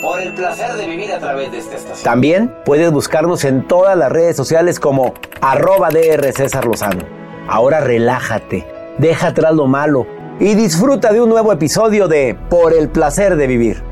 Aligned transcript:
Por 0.00 0.20
el 0.20 0.34
placer 0.34 0.74
de 0.74 0.86
vivir 0.86 1.12
a 1.12 1.18
través 1.18 1.50
de 1.52 1.58
esta 1.58 1.76
estación. 1.76 2.04
También 2.04 2.54
puedes 2.64 2.90
buscarnos 2.90 3.44
en 3.44 3.66
todas 3.66 3.96
las 3.96 4.10
redes 4.10 4.36
sociales 4.36 4.80
como 4.80 5.14
arroba 5.40 5.90
DR 5.90 6.32
César 6.32 6.64
Lozano. 6.64 7.04
Ahora 7.48 7.80
relájate, 7.80 8.66
deja 8.98 9.28
atrás 9.28 9.54
lo 9.54 9.66
malo 9.66 10.06
y 10.40 10.54
disfruta 10.54 11.12
de 11.12 11.20
un 11.20 11.28
nuevo 11.28 11.52
episodio 11.52 12.08
de 12.08 12.36
Por 12.50 12.72
el 12.72 12.88
placer 12.88 13.36
de 13.36 13.46
vivir. 13.46 13.82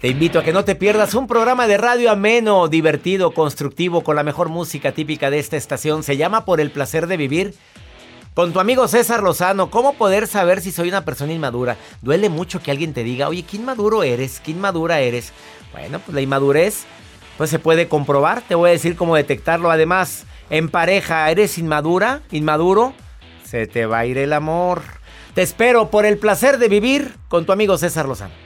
Te 0.00 0.08
invito 0.08 0.38
a 0.38 0.44
que 0.44 0.52
no 0.52 0.64
te 0.64 0.74
pierdas 0.74 1.14
un 1.14 1.26
programa 1.26 1.66
de 1.66 1.78
radio 1.78 2.10
ameno, 2.10 2.68
divertido, 2.68 3.32
constructivo, 3.32 4.02
con 4.02 4.14
la 4.14 4.22
mejor 4.22 4.50
música 4.50 4.92
típica 4.92 5.30
de 5.30 5.38
esta 5.38 5.56
estación. 5.56 6.02
Se 6.02 6.16
llama 6.16 6.44
Por 6.44 6.60
el 6.60 6.70
placer 6.70 7.06
de 7.06 7.16
vivir. 7.16 7.54
Con 8.36 8.52
tu 8.52 8.60
amigo 8.60 8.86
César 8.86 9.22
Lozano, 9.22 9.70
¿cómo 9.70 9.94
poder 9.94 10.26
saber 10.26 10.60
si 10.60 10.70
soy 10.70 10.88
una 10.88 11.06
persona 11.06 11.32
inmadura? 11.32 11.78
Duele 12.02 12.28
mucho 12.28 12.60
que 12.60 12.70
alguien 12.70 12.92
te 12.92 13.02
diga, 13.02 13.28
oye, 13.28 13.44
¿qué 13.44 13.56
inmaduro 13.56 14.02
eres? 14.02 14.40
¿Qué 14.40 14.50
inmadura 14.50 15.00
eres? 15.00 15.32
Bueno, 15.72 16.00
pues 16.00 16.14
la 16.14 16.20
inmadurez, 16.20 16.84
pues 17.38 17.48
se 17.48 17.58
puede 17.58 17.88
comprobar. 17.88 18.42
Te 18.42 18.54
voy 18.54 18.68
a 18.68 18.72
decir 18.74 18.94
cómo 18.94 19.16
detectarlo. 19.16 19.70
Además, 19.70 20.26
en 20.50 20.68
pareja, 20.68 21.30
¿eres 21.30 21.56
inmadura? 21.56 22.20
¿Inmaduro? 22.30 22.92
Se 23.42 23.66
te 23.66 23.86
va 23.86 24.00
a 24.00 24.04
ir 24.06 24.18
el 24.18 24.34
amor. 24.34 24.82
Te 25.34 25.40
espero 25.40 25.90
por 25.90 26.04
el 26.04 26.18
placer 26.18 26.58
de 26.58 26.68
vivir 26.68 27.16
con 27.28 27.46
tu 27.46 27.52
amigo 27.52 27.78
César 27.78 28.06
Lozano. 28.06 28.45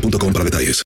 para 0.00 0.44
detalles. 0.44 0.82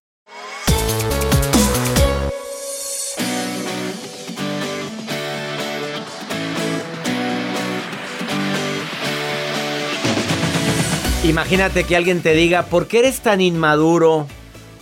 Imagínate 11.24 11.84
que 11.84 11.94
alguien 11.94 12.22
te 12.22 12.32
diga, 12.32 12.64
¿por 12.66 12.86
qué 12.86 13.00
eres 13.00 13.20
tan 13.20 13.40
inmaduro? 13.40 14.26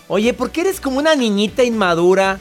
Oye, 0.06 0.32
¿por 0.32 0.50
qué 0.50 0.60
eres 0.60 0.80
como 0.80 0.98
una 0.98 1.16
niñita 1.16 1.64
inmadura? 1.64 2.38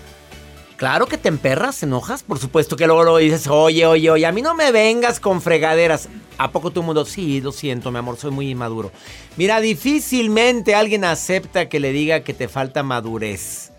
Claro 0.77 1.05
que 1.05 1.17
te 1.17 1.29
emperras, 1.29 1.83
enojas, 1.83 2.23
por 2.23 2.37
supuesto 2.37 2.75
que 2.75 2.85
luego 2.85 3.05
lo 3.05 3.17
dices, 3.17 3.47
oye, 3.47 3.85
oye, 3.85 4.09
oye, 4.09 4.25
a 4.25 4.33
mí 4.33 4.41
no 4.41 4.55
me 4.55 4.73
vengas 4.73 5.21
con 5.21 5.41
fregaderas. 5.41 6.09
¿A 6.37 6.51
poco 6.51 6.67
el 6.75 6.81
mundo? 6.81 7.05
Sí, 7.05 7.39
lo 7.39 7.53
siento, 7.53 7.91
mi 7.91 7.99
amor, 7.99 8.17
soy 8.17 8.31
muy 8.31 8.49
inmaduro. 8.49 8.91
Mira, 9.37 9.61
difícilmente 9.61 10.75
alguien 10.75 11.05
acepta 11.05 11.69
que 11.69 11.79
le 11.79 11.93
diga 11.93 12.25
que 12.25 12.33
te 12.33 12.49
falta 12.49 12.83
madurez, 12.83 13.71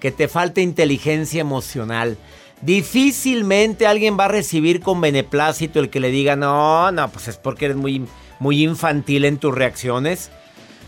que 0.00 0.10
te 0.10 0.26
falta 0.26 0.60
inteligencia 0.60 1.40
emocional. 1.40 2.18
Difícilmente 2.62 3.86
alguien 3.86 4.18
va 4.18 4.24
a 4.24 4.28
recibir 4.28 4.80
con 4.80 5.00
beneplácito 5.00 5.78
el 5.78 5.88
que 5.88 6.00
le 6.00 6.10
diga, 6.10 6.34
no, 6.34 6.90
no, 6.90 7.12
pues 7.12 7.28
es 7.28 7.36
porque 7.36 7.66
eres 7.66 7.76
muy, 7.76 8.06
muy 8.40 8.64
infantil 8.64 9.24
en 9.24 9.38
tus 9.38 9.54
reacciones. 9.54 10.32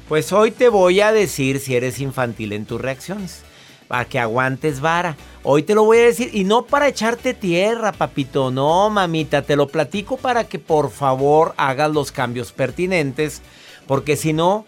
Pues 0.08 0.32
hoy 0.32 0.50
te 0.50 0.68
voy 0.68 1.00
a 1.00 1.12
decir 1.12 1.60
si 1.60 1.76
eres 1.76 2.00
infantil 2.00 2.52
en 2.52 2.66
tus 2.66 2.80
reacciones 2.80 3.44
para 3.92 4.06
que 4.06 4.18
aguantes 4.18 4.80
vara. 4.80 5.18
Hoy 5.42 5.64
te 5.64 5.74
lo 5.74 5.84
voy 5.84 5.98
a 5.98 6.04
decir 6.04 6.30
y 6.32 6.44
no 6.44 6.64
para 6.64 6.88
echarte 6.88 7.34
tierra, 7.34 7.92
papito, 7.92 8.50
no, 8.50 8.88
mamita, 8.88 9.42
te 9.42 9.54
lo 9.54 9.68
platico 9.68 10.16
para 10.16 10.44
que 10.44 10.58
por 10.58 10.90
favor 10.90 11.52
hagas 11.58 11.90
los 11.90 12.10
cambios 12.10 12.52
pertinentes, 12.52 13.42
porque 13.86 14.16
si 14.16 14.32
no, 14.32 14.64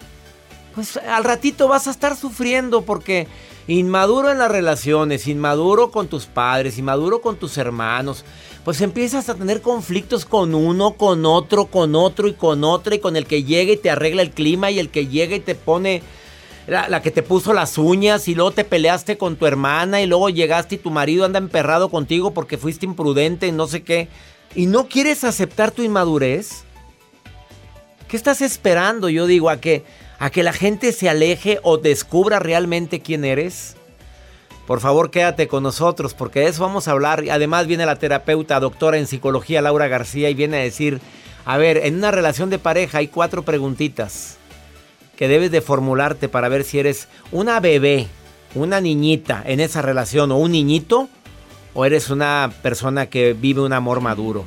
pues 0.75 0.99
al 0.99 1.25
ratito 1.25 1.69
vas 1.69 1.87
a 1.87 1.91
estar 1.91 2.19
sufriendo 2.19 2.83
porque 2.83 3.27
inmaduro 3.67 4.31
en 4.31 4.37
las 4.37 4.51
relaciones, 4.51 5.27
inmaduro 5.27 5.91
con 5.91 6.07
tus 6.09 6.27
padres, 6.27 6.77
inmaduro 6.77 7.23
con 7.23 7.37
tus 7.37 7.57
hermanos, 7.57 8.27
pues 8.63 8.83
empiezas 8.83 9.31
a 9.31 9.37
tener 9.37 9.63
conflictos 9.63 10.27
con 10.27 10.55
uno, 10.55 10.99
con 10.99 11.25
otro, 11.25 11.65
con 11.65 11.95
otro 11.95 12.29
y 12.29 12.35
con 12.35 12.63
otro 12.63 12.95
y 12.95 12.99
con 12.99 13.17
el 13.17 13.25
que 13.25 13.43
llega 13.43 13.73
y 13.73 13.79
te 13.79 13.89
arregla 13.89 14.21
el 14.21 14.33
clima 14.33 14.71
y 14.71 14.79
el 14.79 14.91
que 14.91 15.07
llega 15.07 15.35
y 15.35 15.41
te 15.41 15.55
pone 15.55 16.03
la, 16.67 17.03
que 17.03 17.11
te 17.11 17.23
puso 17.23 17.53
las 17.53 17.77
uñas 17.77 18.27
y 18.29 18.35
luego 18.35 18.53
te 18.53 18.65
peleaste 18.65 19.19
con 19.19 19.37
tu 19.37 19.47
hermana 19.47 20.01
y 20.01 20.07
luego 20.07 20.31
llegaste 20.31 20.77
y 20.77 20.79
tu 20.79 20.91
marido 20.91 21.25
anda 21.25 21.39
emperrado 21.39 21.91
contigo 21.91 22.33
porque 22.33 22.57
fuiste 22.57 22.87
imprudente 22.87 23.47
y 23.47 23.53
no 23.53 23.67
sé 23.67 23.83
qué. 23.83 24.09
¿Y 24.55 24.67
no 24.67 24.89
quieres 24.89 25.25
aceptar 25.25 25.73
tu 25.73 25.83
inmadurez? 25.83 26.65
¿Qué 28.09 28.17
estás 28.17 28.41
esperando? 28.41 29.09
Yo 29.09 29.27
digo, 29.27 29.51
a 29.51 29.61
que, 29.61 29.85
a 30.19 30.31
que 30.31 30.43
la 30.43 30.53
gente 30.53 30.93
se 30.93 31.09
aleje 31.09 31.59
o 31.63 31.77
descubra 31.77 32.39
realmente 32.39 33.01
quién 33.01 33.25
eres. 33.25 33.77
Por 34.67 34.81
favor, 34.81 35.11
quédate 35.11 35.49
con 35.49 35.63
nosotros 35.63 36.15
porque 36.15 36.41
de 36.41 36.47
eso 36.47 36.63
vamos 36.63 36.89
a 36.89 36.93
hablar. 36.93 37.25
Además 37.31 37.67
viene 37.67 37.85
la 37.85 37.97
terapeuta, 37.97 38.61
doctora 38.61 38.97
en 38.97 39.07
psicología, 39.07 39.61
Laura 39.61 39.89
García, 39.89 40.31
y 40.31 40.35
viene 40.35 40.59
a 40.59 40.61
decir, 40.61 41.01
a 41.45 41.59
ver, 41.59 41.79
en 41.79 41.97
una 41.97 42.11
relación 42.11 42.49
de 42.49 42.59
pareja 42.59 42.99
hay 42.99 43.09
cuatro 43.09 43.43
preguntitas 43.43 44.39
que 45.17 45.29
debes 45.29 45.51
de 45.51 45.61
formularte 45.61 46.29
para 46.29 46.49
ver 46.49 46.65
si 46.65 46.79
eres 46.79 47.09
una 47.33 47.61
bebé, 47.61 48.09
una 48.55 48.81
niñita 48.81 49.43
en 49.47 49.61
esa 49.61 49.83
relación 49.83 50.33
o 50.33 50.39
un 50.39 50.53
niñito 50.53 51.09
o 51.75 51.85
eres 51.85 52.11
una 52.11 52.53
persona 52.63 53.07
que 53.07 53.33
vive 53.33 53.61
un 53.61 53.73
amor 53.73 54.01
maduro. 54.01 54.45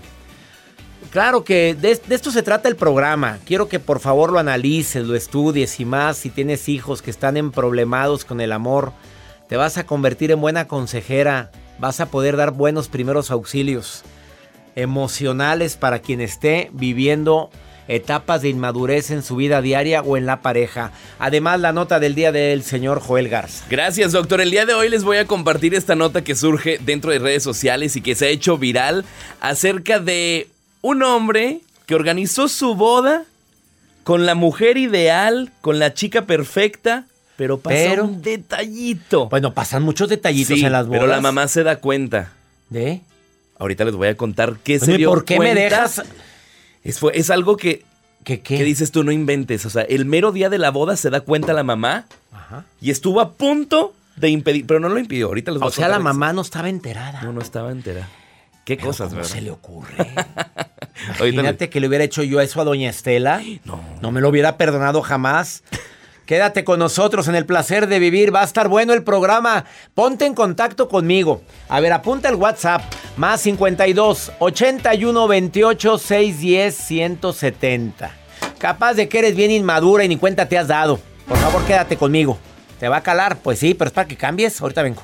Claro 1.11 1.43
que 1.43 1.73
de, 1.73 1.91
esto 1.91 2.31
se 2.31 2.43
trata 2.43 2.67
el 2.67 2.75
programa. 2.75 3.39
Quiero 3.45 3.69
que 3.69 3.79
por 3.79 3.99
favor 3.99 4.31
lo 4.31 4.39
analices, 4.39 5.05
lo 5.05 5.15
estudies 5.15 5.79
y 5.79 5.85
más. 5.85 6.17
Si 6.17 6.29
tienes 6.29 6.67
hijos 6.69 7.01
que 7.01 7.11
están 7.11 7.37
en 7.37 7.51
problemados 7.51 8.25
con 8.25 8.41
el 8.41 8.51
amor, 8.51 8.91
te 9.47 9.57
vas 9.57 9.77
a 9.77 9.85
convertir 9.85 10.31
en 10.31 10.41
buena 10.41 10.67
consejera. 10.67 11.51
Vas 11.79 11.99
a 12.01 12.07
poder 12.07 12.35
dar 12.35 12.51
buenos 12.51 12.89
primeros 12.89 13.31
auxilios 13.31 14.03
emocionales 14.75 15.77
para 15.77 15.99
quien 15.99 16.21
esté 16.21 16.69
viviendo 16.73 17.49
etapas 17.87 18.41
de 18.41 18.49
inmadurez 18.49 19.11
en 19.11 19.23
su 19.23 19.35
vida 19.35 19.61
diaria 19.61 20.01
o 20.01 20.17
en 20.17 20.25
la 20.25 20.41
pareja. 20.41 20.91
Además, 21.19 21.59
la 21.59 21.71
nota 21.71 21.99
del 21.99 22.15
día 22.15 22.31
del 22.31 22.63
señor 22.63 22.99
Joel 22.99 23.29
Garza. 23.29 23.65
Gracias, 23.69 24.11
doctor. 24.11 24.41
El 24.41 24.51
día 24.51 24.65
de 24.65 24.73
hoy 24.73 24.89
les 24.89 25.03
voy 25.03 25.17
a 25.17 25.25
compartir 25.25 25.73
esta 25.73 25.95
nota 25.95 26.23
que 26.23 26.35
surge 26.35 26.79
dentro 26.83 27.11
de 27.11 27.19
redes 27.19 27.43
sociales 27.43 27.95
y 27.95 28.01
que 28.01 28.15
se 28.15 28.25
ha 28.25 28.29
hecho 28.29 28.57
viral 28.57 29.05
acerca 29.39 29.99
de 29.99 30.47
un 30.81 31.03
hombre 31.03 31.61
que 31.85 31.95
organizó 31.95 32.47
su 32.47 32.75
boda 32.75 33.23
con 34.03 34.25
la 34.25 34.35
mujer 34.35 34.77
ideal, 34.77 35.51
con 35.61 35.79
la 35.79 35.93
chica 35.93 36.25
perfecta. 36.25 37.05
Pero 37.35 37.59
pasa 37.59 38.01
un 38.03 38.21
detallito. 38.21 39.29
Bueno, 39.29 39.53
pasan 39.53 39.83
muchos 39.83 40.09
detallitos 40.09 40.59
en 40.59 40.71
las 40.71 40.87
bodas. 40.87 41.01
Pero 41.01 41.11
la 41.11 41.21
mamá 41.21 41.47
se 41.47 41.63
da 41.63 41.77
cuenta. 41.77 42.33
¿De? 42.69 43.01
Ahorita 43.59 43.85
les 43.85 43.95
voy 43.95 44.07
a 44.07 44.15
contar 44.15 44.57
qué 44.63 44.79
se 44.79 44.97
dio 44.97 45.09
¿Por 45.09 45.25
qué 45.25 45.39
me 45.39 45.53
dejas? 45.53 46.03
Es, 46.89 46.99
es 47.13 47.29
algo 47.29 47.57
que, 47.57 47.83
¿Qué, 48.23 48.39
qué? 48.39 48.63
dices 48.63 48.91
tú, 48.91 49.03
no 49.03 49.11
inventes. 49.11 49.65
O 49.65 49.69
sea, 49.69 49.83
el 49.83 50.05
mero 50.05 50.31
día 50.31 50.49
de 50.49 50.57
la 50.57 50.71
boda 50.71 50.95
se 50.95 51.09
da 51.09 51.21
cuenta 51.21 51.53
la 51.53 51.63
mamá 51.63 52.05
y 52.81 52.91
estuvo 52.91 53.21
a 53.21 53.33
punto 53.33 53.93
de 54.15 54.29
impedir, 54.29 54.65
pero 54.65 54.79
no 54.79 54.89
lo 54.89 54.99
impidió. 54.99 55.27
Ahorita 55.27 55.51
les 55.51 55.59
voy 55.59 55.67
O 55.67 55.71
sea, 55.71 55.87
la 55.87 55.99
mamá 55.99 56.33
no 56.33 56.41
estaba 56.41 56.69
enterada. 56.69 57.21
No, 57.21 57.33
no 57.33 57.41
estaba 57.41 57.71
enterada. 57.71 58.09
¿Qué 58.65 58.77
cosas, 58.77 59.11
¿cómo 59.11 59.23
se 59.23 59.41
le 59.41 59.49
ocurre? 59.49 59.95
Imagínate 61.19 61.69
que 61.69 61.79
le 61.79 61.87
hubiera 61.87 62.03
hecho 62.03 62.21
yo 62.23 62.41
eso 62.41 62.59
a 62.59 62.65
doña 62.65 62.89
Estela. 62.89 63.41
No. 63.63 63.81
No 64.01 64.11
me 64.11 64.19
lo 64.19 64.27
hubiera 64.27 64.57
perdonado 64.57 65.01
jamás. 65.01 65.63
Quédate 66.27 66.65
con 66.65 66.79
nosotros 66.79 67.29
en 67.29 67.35
el 67.35 67.45
placer 67.45 67.87
de 67.87 67.99
vivir. 67.99 68.35
Va 68.35 68.41
a 68.41 68.43
estar 68.43 68.67
bueno 68.67 68.91
el 68.91 69.01
programa. 69.01 69.63
Ponte 69.93 70.25
en 70.25 70.33
contacto 70.33 70.89
conmigo. 70.89 71.41
A 71.69 71.79
ver, 71.79 71.93
apunta 71.93 72.27
el 72.27 72.35
WhatsApp. 72.35 72.81
Más 73.15 73.39
52 73.39 74.33
81 74.37 75.27
28 75.29 75.97
610 75.97 76.75
170. 76.75 78.11
Capaz 78.59 78.95
de 78.95 79.07
que 79.07 79.19
eres 79.19 79.37
bien 79.37 79.51
inmadura 79.51 80.03
y 80.03 80.09
ni 80.09 80.17
cuenta 80.17 80.49
te 80.49 80.57
has 80.57 80.67
dado. 80.67 80.99
Por 81.25 81.37
favor, 81.37 81.63
quédate 81.63 81.95
conmigo. 81.95 82.37
¿Te 82.77 82.89
va 82.89 82.97
a 82.97 83.03
calar? 83.03 83.37
Pues 83.37 83.59
sí, 83.59 83.73
pero 83.73 83.87
es 83.87 83.93
para 83.93 84.09
que 84.09 84.17
cambies. 84.17 84.59
Ahorita 84.59 84.83
vengo. 84.83 85.03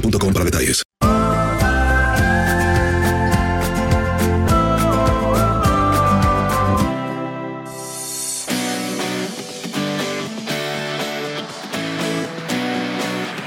para 0.00 0.44
detalles. 0.44 0.82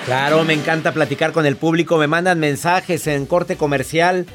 Claro, 0.05 0.45
me 0.45 0.53
encanta 0.53 0.93
platicar 0.93 1.33
con 1.33 1.45
el 1.45 1.57
público. 1.57 1.97
Me 1.97 2.07
mandan 2.07 2.39
mensajes 2.39 3.07
en 3.07 3.25
corte 3.25 3.57
comercial. 3.57 4.25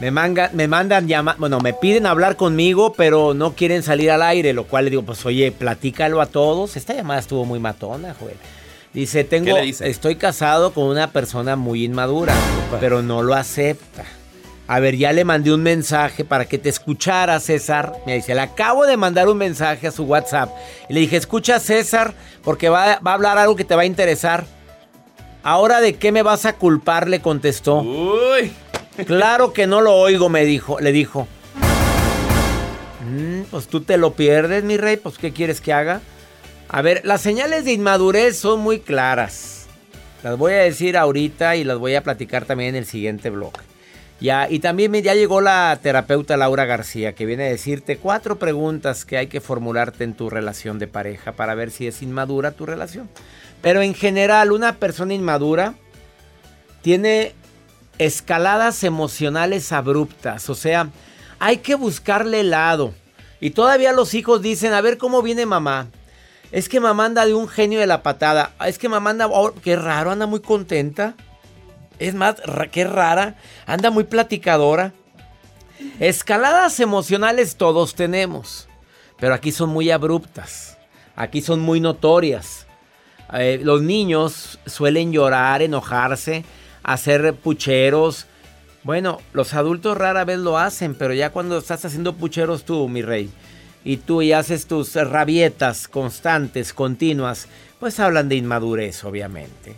Me, 0.00 0.10
manga- 0.10 0.50
me 0.52 0.66
mandan 0.68 1.06
llama, 1.08 1.36
bueno, 1.38 1.60
me 1.60 1.72
piden 1.72 2.06
hablar 2.06 2.36
conmigo, 2.36 2.92
pero 2.94 3.34
no 3.34 3.52
quieren 3.54 3.82
salir 3.82 4.10
al 4.10 4.22
aire, 4.22 4.52
lo 4.52 4.64
cual 4.64 4.84
le 4.84 4.90
digo, 4.90 5.02
pues 5.02 5.24
oye, 5.26 5.52
platícalo 5.52 6.20
a 6.20 6.26
todos. 6.26 6.76
Esta 6.76 6.94
llamada 6.94 7.20
estuvo 7.20 7.44
muy 7.44 7.58
matona, 7.60 8.14
Joel. 8.18 8.36
Dice, 8.94 9.22
tengo, 9.24 9.56
estoy 9.58 10.16
casado 10.16 10.72
con 10.72 10.84
una 10.84 11.10
persona 11.12 11.56
muy 11.56 11.84
inmadura, 11.84 12.34
pero 12.80 13.02
no 13.02 13.22
lo 13.22 13.34
acepta. 13.34 14.04
A 14.66 14.80
ver, 14.80 14.96
ya 14.96 15.12
le 15.12 15.24
mandé 15.24 15.52
un 15.52 15.62
mensaje 15.62 16.24
para 16.24 16.44
que 16.46 16.58
te 16.58 16.68
escuchara, 16.68 17.38
César. 17.40 17.92
Me 18.06 18.14
dice, 18.16 18.34
le 18.34 18.40
acabo 18.42 18.86
de 18.86 18.96
mandar 18.96 19.28
un 19.28 19.38
mensaje 19.38 19.86
a 19.86 19.90
su 19.90 20.04
WhatsApp. 20.04 20.50
Y 20.88 20.94
le 20.94 21.00
dije, 21.00 21.16
escucha, 21.16 21.58
César, 21.60 22.12
porque 22.42 22.68
va, 22.68 22.98
va 23.06 23.12
a 23.12 23.14
hablar 23.14 23.38
algo 23.38 23.56
que 23.56 23.64
te 23.64 23.74
va 23.74 23.82
a 23.82 23.86
interesar. 23.86 24.44
Ahora 25.42 25.80
de 25.80 25.94
qué 25.94 26.12
me 26.12 26.22
vas 26.22 26.44
a 26.44 26.54
culpar, 26.54 27.08
le 27.08 27.20
contestó. 27.20 27.80
Uy. 27.80 28.52
Claro 29.06 29.52
que 29.52 29.68
no 29.68 29.80
lo 29.80 29.94
oigo, 29.94 30.28
me 30.28 30.44
dijo, 30.44 30.80
le 30.80 30.90
dijo. 30.90 31.28
"Mm, 33.08 33.42
pues 33.48 33.68
tú 33.68 33.82
te 33.82 33.96
lo 33.96 34.14
pierdes, 34.14 34.64
mi 34.64 34.76
rey, 34.76 34.96
pues 34.96 35.18
¿qué 35.18 35.32
quieres 35.32 35.60
que 35.60 35.72
haga? 35.72 36.00
A 36.68 36.82
ver, 36.82 37.00
las 37.04 37.22
señales 37.22 37.64
de 37.64 37.72
inmadurez 37.72 38.38
son 38.38 38.60
muy 38.60 38.80
claras. 38.80 39.66
Las 40.22 40.36
voy 40.36 40.52
a 40.52 40.58
decir 40.58 40.98
ahorita 40.98 41.56
y 41.56 41.64
las 41.64 41.78
voy 41.78 41.94
a 41.94 42.02
platicar 42.02 42.44
también 42.44 42.70
en 42.70 42.76
el 42.76 42.86
siguiente 42.86 43.30
blog. 43.30 43.52
Ya, 44.20 44.50
y 44.50 44.58
también 44.58 44.92
ya 44.92 45.14
llegó 45.14 45.40
la 45.40 45.78
terapeuta 45.80 46.36
Laura 46.36 46.66
García, 46.66 47.14
que 47.14 47.24
viene 47.24 47.46
a 47.46 47.50
decirte 47.50 47.96
cuatro 47.96 48.38
preguntas 48.38 49.04
que 49.04 49.16
hay 49.16 49.28
que 49.28 49.40
formularte 49.40 50.04
en 50.04 50.14
tu 50.14 50.28
relación 50.28 50.78
de 50.78 50.88
pareja 50.88 51.32
para 51.32 51.54
ver 51.54 51.70
si 51.70 51.86
es 51.86 52.02
inmadura 52.02 52.50
tu 52.50 52.66
relación. 52.66 53.08
Pero 53.62 53.80
en 53.80 53.94
general, 53.94 54.52
una 54.52 54.74
persona 54.76 55.14
inmadura 55.14 55.74
tiene 56.82 57.32
escaladas 57.98 58.84
emocionales 58.84 59.72
abruptas. 59.72 60.50
O 60.50 60.54
sea, 60.54 60.90
hay 61.38 61.58
que 61.58 61.76
buscarle 61.76 62.42
lado. 62.42 62.92
Y 63.40 63.50
todavía 63.50 63.92
los 63.92 64.14
hijos 64.14 64.42
dicen, 64.42 64.72
a 64.72 64.80
ver 64.80 64.98
cómo 64.98 65.22
viene 65.22 65.46
mamá. 65.46 65.88
Es 66.50 66.68
que 66.68 66.80
mamá 66.80 67.06
anda 67.06 67.26
de 67.26 67.34
un 67.34 67.48
genio 67.48 67.80
de 67.80 67.86
la 67.86 68.02
patada. 68.02 68.52
Es 68.66 68.78
que 68.78 68.88
mamá 68.88 69.10
anda, 69.10 69.26
oh, 69.26 69.52
qué 69.54 69.76
raro, 69.76 70.10
anda 70.10 70.26
muy 70.26 70.40
contenta. 70.40 71.14
Es 71.98 72.14
más, 72.14 72.36
qué 72.72 72.84
rara. 72.84 73.36
Anda 73.66 73.90
muy 73.90 74.04
platicadora. 74.04 74.92
Escaladas 76.00 76.80
emocionales 76.80 77.56
todos 77.56 77.94
tenemos. 77.94 78.68
Pero 79.18 79.34
aquí 79.34 79.52
son 79.52 79.70
muy 79.70 79.90
abruptas. 79.90 80.78
Aquí 81.16 81.42
son 81.42 81.60
muy 81.60 81.80
notorias. 81.80 82.66
Eh, 83.32 83.60
los 83.62 83.82
niños 83.82 84.58
suelen 84.64 85.12
llorar, 85.12 85.60
enojarse, 85.60 86.44
hacer 86.82 87.34
pucheros. 87.34 88.26
Bueno, 88.84 89.20
los 89.32 89.52
adultos 89.54 89.98
rara 89.98 90.24
vez 90.24 90.38
lo 90.38 90.56
hacen, 90.56 90.94
pero 90.94 91.12
ya 91.12 91.30
cuando 91.30 91.58
estás 91.58 91.84
haciendo 91.84 92.14
pucheros 92.14 92.64
tú, 92.64 92.88
mi 92.88 93.02
rey, 93.02 93.30
y 93.84 93.98
tú 93.98 94.22
y 94.22 94.32
haces 94.32 94.66
tus 94.66 94.94
rabietas 94.94 95.88
constantes, 95.88 96.72
continuas, 96.72 97.48
pues 97.78 98.00
hablan 98.00 98.28
de 98.28 98.36
inmadurez, 98.36 99.04
obviamente. 99.04 99.76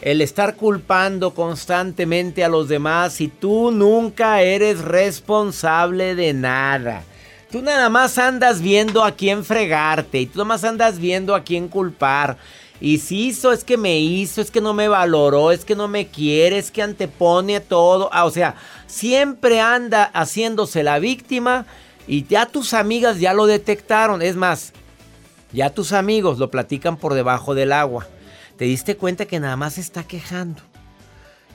El 0.00 0.20
estar 0.20 0.56
culpando 0.56 1.34
constantemente 1.34 2.44
a 2.44 2.48
los 2.48 2.68
demás 2.68 3.20
y 3.20 3.28
tú 3.28 3.70
nunca 3.70 4.42
eres 4.42 4.80
responsable 4.80 6.14
de 6.14 6.34
nada. 6.34 7.04
Tú 7.50 7.62
nada 7.62 7.88
más 7.88 8.18
andas 8.18 8.60
viendo 8.60 9.04
a 9.04 9.12
quién 9.12 9.44
fregarte 9.44 10.20
y 10.20 10.26
tú 10.26 10.38
nada 10.38 10.48
más 10.48 10.64
andas 10.64 10.98
viendo 10.98 11.34
a 11.34 11.44
quién 11.44 11.68
culpar. 11.68 12.36
Y 12.80 12.98
si 12.98 13.28
hizo, 13.28 13.52
es 13.52 13.62
que 13.62 13.76
me 13.76 13.98
hizo, 13.98 14.40
es 14.40 14.50
que 14.50 14.60
no 14.60 14.74
me 14.74 14.88
valoró, 14.88 15.52
es 15.52 15.64
que 15.64 15.76
no 15.76 15.88
me 15.88 16.08
quiere, 16.08 16.58
es 16.58 16.70
que 16.70 16.82
antepone 16.82 17.60
todo. 17.60 18.10
Ah, 18.12 18.24
o 18.24 18.30
sea, 18.30 18.56
siempre 18.86 19.60
anda 19.60 20.10
haciéndose 20.12 20.82
la 20.82 20.98
víctima 20.98 21.66
y 22.06 22.26
ya 22.26 22.46
tus 22.46 22.74
amigas 22.74 23.18
ya 23.18 23.32
lo 23.32 23.46
detectaron. 23.46 24.22
Es 24.22 24.36
más, 24.36 24.72
ya 25.52 25.70
tus 25.70 25.92
amigos 25.92 26.38
lo 26.38 26.50
platican 26.50 26.96
por 26.96 27.14
debajo 27.14 27.54
del 27.54 27.72
agua. 27.72 28.06
Te 28.56 28.64
diste 28.66 28.96
cuenta 28.96 29.26
que 29.26 29.40
nada 29.40 29.56
más 29.56 29.78
está 29.78 30.04
quejando. 30.04 30.60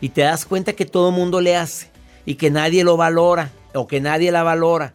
Y 0.01 0.09
te 0.09 0.21
das 0.21 0.45
cuenta 0.45 0.73
que 0.73 0.85
todo 0.85 1.11
mundo 1.11 1.41
le 1.41 1.55
hace. 1.55 1.89
Y 2.25 2.35
que 2.35 2.49
nadie 2.49 2.83
lo 2.83 2.97
valora. 2.97 3.51
O 3.73 3.87
que 3.87 4.01
nadie 4.01 4.31
la 4.31 4.43
valora. 4.43 4.93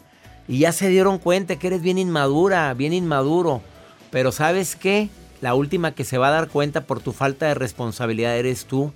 Y 0.48 0.58
ya 0.58 0.72
se 0.72 0.88
dieron 0.88 1.18
cuenta 1.18 1.56
que 1.56 1.68
eres 1.68 1.82
bien 1.82 1.98
inmadura, 1.98 2.72
bien 2.74 2.92
inmaduro. 2.92 3.62
Pero 4.10 4.32
¿sabes 4.32 4.76
qué? 4.76 5.08
La 5.40 5.54
última 5.54 5.94
que 5.94 6.04
se 6.04 6.18
va 6.18 6.28
a 6.28 6.32
dar 6.32 6.48
cuenta 6.48 6.82
por 6.82 7.00
tu 7.00 7.12
falta 7.12 7.46
de 7.46 7.54
responsabilidad 7.54 8.36
eres 8.36 8.64
tú. 8.64 8.92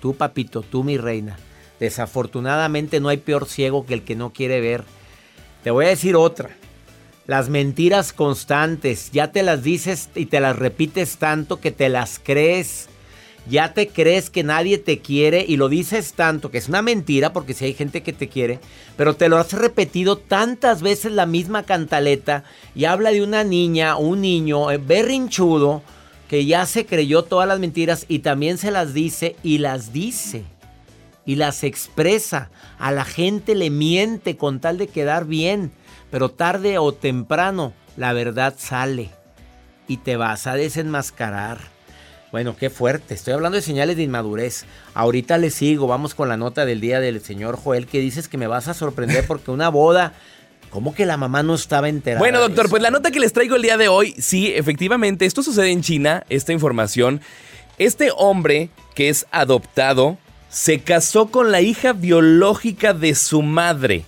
Tú, 0.00 0.14
papito, 0.14 0.62
tú, 0.62 0.84
mi 0.84 0.96
reina. 0.96 1.36
Desafortunadamente 1.78 3.00
no 3.00 3.08
hay 3.08 3.16
peor 3.18 3.46
ciego 3.46 3.86
que 3.86 3.94
el 3.94 4.02
que 4.02 4.16
no 4.16 4.32
quiere 4.32 4.60
ver. 4.60 4.84
Te 5.62 5.70
voy 5.70 5.86
a 5.86 5.90
decir 5.90 6.16
otra. 6.16 6.50
Las 7.26 7.48
mentiras 7.48 8.12
constantes, 8.12 9.12
ya 9.12 9.30
te 9.30 9.44
las 9.44 9.62
dices 9.62 10.08
y 10.16 10.26
te 10.26 10.40
las 10.40 10.58
repites 10.58 11.18
tanto 11.18 11.60
que 11.60 11.70
te 11.70 11.88
las 11.88 12.20
crees. 12.22 12.88
Ya 13.48 13.72
te 13.72 13.88
crees 13.88 14.28
que 14.28 14.42
nadie 14.42 14.78
te 14.78 14.98
quiere 14.98 15.44
y 15.46 15.56
lo 15.56 15.68
dices 15.68 16.14
tanto, 16.14 16.50
que 16.50 16.58
es 16.58 16.68
una 16.68 16.82
mentira 16.82 17.32
porque 17.32 17.54
si 17.54 17.64
hay 17.64 17.74
gente 17.74 18.02
que 18.02 18.12
te 18.12 18.28
quiere, 18.28 18.60
pero 18.96 19.14
te 19.14 19.28
lo 19.28 19.36
has 19.36 19.52
repetido 19.52 20.16
tantas 20.16 20.82
veces 20.82 21.12
la 21.12 21.26
misma 21.26 21.64
cantaleta 21.64 22.44
y 22.74 22.84
habla 22.84 23.10
de 23.10 23.22
una 23.22 23.42
niña 23.42 23.96
o 23.96 24.00
un 24.00 24.20
niño 24.20 24.70
eh, 24.70 24.78
berrinchudo 24.78 25.82
que 26.28 26.44
ya 26.44 26.66
se 26.66 26.86
creyó 26.86 27.22
todas 27.22 27.48
las 27.48 27.58
mentiras 27.58 28.04
y 28.08 28.20
también 28.20 28.58
se 28.58 28.70
las 28.70 28.94
dice 28.94 29.36
y 29.42 29.58
las 29.58 29.92
dice 29.92 30.44
y 31.24 31.36
las 31.36 31.64
expresa. 31.64 32.50
A 32.78 32.92
la 32.92 33.04
gente 33.04 33.54
le 33.54 33.70
miente 33.70 34.36
con 34.36 34.60
tal 34.60 34.78
de 34.78 34.88
quedar 34.88 35.26
bien, 35.26 35.72
pero 36.10 36.30
tarde 36.30 36.78
o 36.78 36.92
temprano 36.92 37.72
la 37.96 38.12
verdad 38.12 38.54
sale 38.58 39.10
y 39.86 39.98
te 39.98 40.16
vas 40.16 40.46
a 40.46 40.54
desenmascarar. 40.54 41.58
Bueno, 42.30 42.56
qué 42.56 42.70
fuerte. 42.70 43.12
Estoy 43.12 43.34
hablando 43.34 43.56
de 43.56 43.62
señales 43.62 43.96
de 43.96 44.04
inmadurez. 44.04 44.64
Ahorita 44.94 45.36
le 45.36 45.50
sigo. 45.50 45.86
Vamos 45.86 46.14
con 46.14 46.30
la 46.30 46.38
nota 46.38 46.64
del 46.64 46.80
día 46.80 46.98
del 46.98 47.20
señor 47.20 47.56
Joel 47.56 47.86
que 47.86 48.00
dices 48.00 48.26
que 48.26 48.38
me 48.38 48.46
vas 48.46 48.68
a 48.68 48.74
sorprender 48.74 49.26
porque 49.26 49.50
una 49.50 49.68
boda... 49.68 50.14
¿Cómo 50.70 50.94
que 50.94 51.04
la 51.04 51.18
mamá 51.18 51.42
no 51.42 51.54
estaba 51.54 51.90
enterada? 51.90 52.20
Bueno, 52.20 52.40
doctor, 52.40 52.70
pues 52.70 52.82
la 52.82 52.90
nota 52.90 53.10
que 53.10 53.20
les 53.20 53.34
traigo 53.34 53.56
el 53.56 53.62
día 53.62 53.76
de 53.76 53.88
hoy, 53.88 54.14
sí, 54.16 54.54
efectivamente, 54.54 55.26
esto 55.26 55.42
sucede 55.42 55.70
en 55.70 55.82
China, 55.82 56.24
esta 56.30 56.54
información. 56.54 57.20
Este 57.76 58.10
hombre 58.16 58.70
que 58.94 59.10
es 59.10 59.26
adoptado 59.32 60.16
se 60.52 60.80
casó 60.80 61.26
con 61.30 61.50
la 61.50 61.62
hija 61.62 61.94
biológica 61.94 62.92
de 62.92 63.14
su 63.14 63.40
madre. 63.42 64.04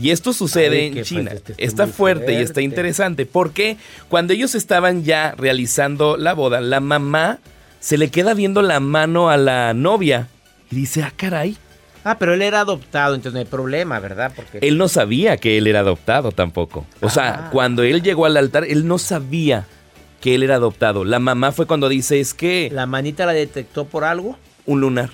Y 0.00 0.10
esto 0.10 0.32
sucede 0.32 0.80
Ay, 0.92 0.98
en 0.98 1.04
China. 1.04 1.30
fuerte, 1.30 1.54
está 1.58 1.86
fuerte 1.86 2.32
y 2.32 2.36
está 2.36 2.60
interesante. 2.60 3.24
Porque 3.24 3.76
cuando 4.08 4.32
ellos 4.32 4.54
estaban 4.54 5.04
ya 5.04 5.32
realizando 5.38 6.16
la 6.16 6.32
boda, 6.34 6.60
la 6.60 6.80
mamá 6.80 7.38
se 7.80 7.98
le 7.98 8.10
queda 8.10 8.34
viendo 8.34 8.62
la 8.62 8.80
mano 8.80 9.30
a 9.30 9.36
la 9.36 9.72
novia 9.72 10.28
y 10.70 10.76
dice, 10.76 11.02
ah, 11.02 11.12
caray, 11.16 11.56
Ah, 12.02 12.18
pero 12.18 12.32
él 12.32 12.40
era 12.40 12.60
adoptado, 12.60 13.14
entonces 13.14 13.34
no 13.34 13.40
hay 13.40 13.44
problema, 13.44 14.00
¿verdad? 14.00 14.32
Porque 14.34 14.58
Él 14.66 14.78
no 14.78 14.88
sabía 14.88 15.36
que 15.36 15.58
él 15.58 15.66
era 15.66 15.80
adoptado 15.80 16.32
tampoco. 16.32 16.86
O 17.02 17.08
Ah. 17.08 17.10
sea, 17.10 17.48
cuando 17.52 17.82
él 17.82 18.02
llegó 18.02 18.24
al 18.24 18.38
altar, 18.38 18.64
él 18.64 18.86
no 18.88 18.96
sabía 18.96 19.66
que 20.22 20.34
él 20.34 20.42
era 20.42 20.54
adoptado. 20.54 21.04
La 21.04 21.18
mamá 21.18 21.52
fue 21.52 21.66
cuando 21.66 21.90
dice, 21.90 22.18
es 22.18 22.32
que 22.32 22.70
la 22.72 22.86
manita 22.86 23.26
la 23.26 23.32
detectó 23.34 23.84
por 23.86 24.04
algo. 24.04 24.38
un 24.66 24.80
lunar 24.80 25.10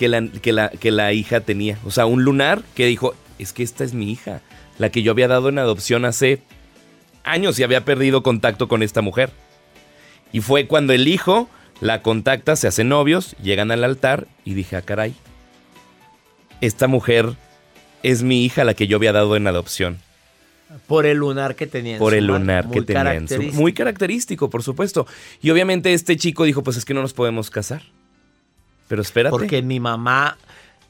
que 0.00 0.08
la, 0.08 0.26
que, 0.28 0.54
la, 0.54 0.70
que 0.70 0.90
la 0.90 1.12
hija 1.12 1.40
tenía. 1.40 1.76
O 1.84 1.90
sea, 1.90 2.06
un 2.06 2.24
lunar 2.24 2.62
que 2.74 2.86
dijo, 2.86 3.14
es 3.38 3.52
que 3.52 3.62
esta 3.62 3.84
es 3.84 3.92
mi 3.92 4.10
hija, 4.10 4.40
la 4.78 4.88
que 4.88 5.02
yo 5.02 5.12
había 5.12 5.28
dado 5.28 5.50
en 5.50 5.58
adopción 5.58 6.06
hace 6.06 6.40
años 7.22 7.58
y 7.58 7.64
había 7.64 7.84
perdido 7.84 8.22
contacto 8.22 8.66
con 8.66 8.82
esta 8.82 9.02
mujer. 9.02 9.28
Y 10.32 10.40
fue 10.40 10.66
cuando 10.66 10.94
el 10.94 11.06
hijo 11.06 11.50
la 11.82 12.00
contacta, 12.00 12.56
se 12.56 12.66
hacen 12.66 12.88
novios, 12.88 13.36
llegan 13.42 13.70
al 13.70 13.84
altar 13.84 14.26
y 14.42 14.54
dije, 14.54 14.76
ah, 14.76 14.80
caray, 14.80 15.14
esta 16.62 16.86
mujer 16.86 17.34
es 18.02 18.22
mi 18.22 18.46
hija 18.46 18.64
la 18.64 18.72
que 18.72 18.86
yo 18.86 18.96
había 18.96 19.12
dado 19.12 19.36
en 19.36 19.46
adopción. 19.48 19.98
Por 20.86 21.04
el 21.04 21.18
lunar 21.18 21.56
que 21.56 21.66
tenía. 21.66 21.94
en 21.94 21.98
Por 21.98 22.12
su 22.12 22.18
el 22.20 22.26
lunar 22.26 22.70
que 22.70 22.80
tenía 22.80 23.12
en 23.16 23.28
su-. 23.28 23.42
Muy 23.52 23.74
característico, 23.74 24.48
por 24.48 24.62
supuesto. 24.62 25.06
Y 25.42 25.50
obviamente 25.50 25.92
este 25.92 26.16
chico 26.16 26.44
dijo, 26.44 26.62
pues 26.62 26.78
es 26.78 26.86
que 26.86 26.94
no 26.94 27.02
nos 27.02 27.12
podemos 27.12 27.50
casar. 27.50 27.82
Pero 28.90 29.02
espérate. 29.02 29.30
Porque 29.30 29.62
mi 29.62 29.78
mamá, 29.78 30.36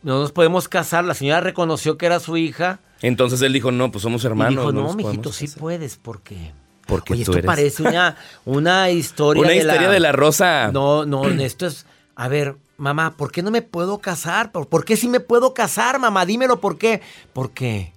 no 0.02 0.20
nos 0.20 0.32
podemos 0.32 0.68
casar. 0.68 1.04
La 1.04 1.12
señora 1.12 1.42
reconoció 1.42 1.98
que 1.98 2.06
era 2.06 2.18
su 2.18 2.38
hija. 2.38 2.78
Entonces 3.02 3.42
él 3.42 3.52
dijo, 3.52 3.70
no, 3.72 3.92
pues 3.92 4.00
somos 4.00 4.24
hermanos. 4.24 4.54
y 4.54 4.56
dijo, 4.56 4.72
no, 4.72 4.94
mijito, 4.94 5.30
sí 5.32 5.44
casar". 5.46 5.60
puedes, 5.60 5.96
porque... 5.98 6.52
Porque 6.86 7.12
Oye, 7.12 7.24
tú 7.26 7.32
esto 7.32 7.38
eres- 7.40 7.46
parece 7.46 7.82
una, 7.82 8.16
una 8.46 8.90
historia 8.90 9.42
Una 9.42 9.50
de 9.50 9.58
historia 9.58 9.82
la... 9.88 9.92
de 9.92 10.00
la 10.00 10.12
rosa. 10.12 10.70
No, 10.72 11.04
no, 11.04 11.28
esto 11.28 11.66
es... 11.66 11.84
A 12.16 12.28
ver, 12.28 12.56
mamá, 12.78 13.16
¿por 13.18 13.30
qué 13.32 13.42
no 13.42 13.50
me 13.50 13.60
puedo 13.60 13.98
casar? 13.98 14.50
¿Por, 14.50 14.66
por 14.66 14.86
qué 14.86 14.96
sí 14.96 15.06
me 15.06 15.20
puedo 15.20 15.52
casar, 15.52 15.98
mamá? 15.98 16.24
Dímelo, 16.24 16.58
¿por 16.58 16.78
qué? 16.78 17.02
¿Por 17.34 17.50
qué? 17.50 17.92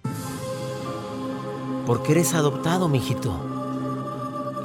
Porque 1.86 2.12
eres 2.12 2.34
adoptado, 2.34 2.90
mijito. 2.90 3.40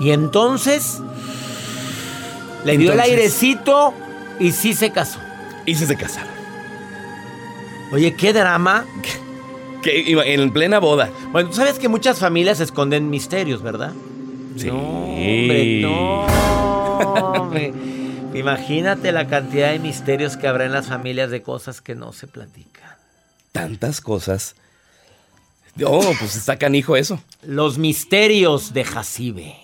Y 0.01 0.11
entonces... 0.11 0.99
Le 2.65 2.77
dio 2.77 2.93
el 2.93 2.99
airecito 3.01 3.95
y 4.41 4.51
sí 4.51 4.75
se 4.75 4.91
casó. 4.91 5.21
Y 5.69 5.75
se 5.75 5.87
se 5.87 5.97
casaron. 5.97 6.33
Oye, 7.93 8.15
qué 8.15 8.33
drama. 8.33 8.87
Que 9.83 9.99
iba 9.99 10.25
en 10.25 10.51
plena 10.51 10.79
boda. 10.79 11.11
Bueno, 11.31 11.51
tú 11.51 11.57
sabes 11.57 11.79
que 11.79 11.89
muchas 11.89 12.19
familias 12.19 12.61
esconden 12.61 13.11
misterios, 13.11 13.63
¿verdad? 13.63 13.93
Sí. 14.57 14.69
No, 14.69 14.79
hombre, 14.79 15.81
no, 15.83 16.25
hombre. 17.35 17.75
Imagínate 18.33 19.13
la 19.13 19.27
cantidad 19.29 19.71
de 19.71 19.79
misterios 19.79 20.39
que 20.39 20.49
habrá 20.49 20.65
en 20.65 20.73
las 20.73 20.87
familias 20.87 21.31
de 21.31 21.43
cosas 21.43 21.83
que 21.83 21.95
no 21.95 22.15
se 22.15 22.27
platican. 22.27 22.97
Tantas 23.53 24.01
cosas. 24.01 24.57
Oh, 25.85 26.15
pues 26.19 26.35
está 26.35 26.57
canijo 26.57 26.97
eso. 26.97 27.21
Los 27.43 27.77
misterios 27.77 28.73
de 28.73 28.85
Jacibe. 28.85 29.55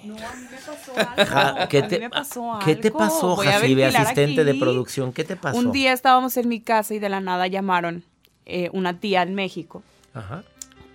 ¿Qué 1.69 1.79
A 1.79 1.83
mí 1.83 1.89
te, 1.89 1.99
me 1.99 2.11
pasó 2.11 2.59
¿qué 2.65 2.77
te 2.77 2.89
algo. 2.89 2.99
pasó, 2.99 3.41
a 3.41 3.45
Jacibe, 3.45 3.87
asistente 3.87 4.45
de 4.45 4.55
producción? 4.55 5.13
¿Qué 5.13 5.25
te 5.25 5.37
pasó? 5.37 5.59
Un 5.59 5.73
día 5.73 5.93
estábamos 5.93 6.37
en 6.37 6.49
mi 6.49 6.61
casa 6.61 6.95
y 6.95 6.99
de 6.99 7.09
la 7.09 7.21
nada 7.21 7.47
llamaron 7.47 8.05
eh, 8.47 8.71
una 8.73 8.99
tía 9.01 9.23
en 9.23 9.35
México 9.35 9.83
Ajá. 10.13 10.45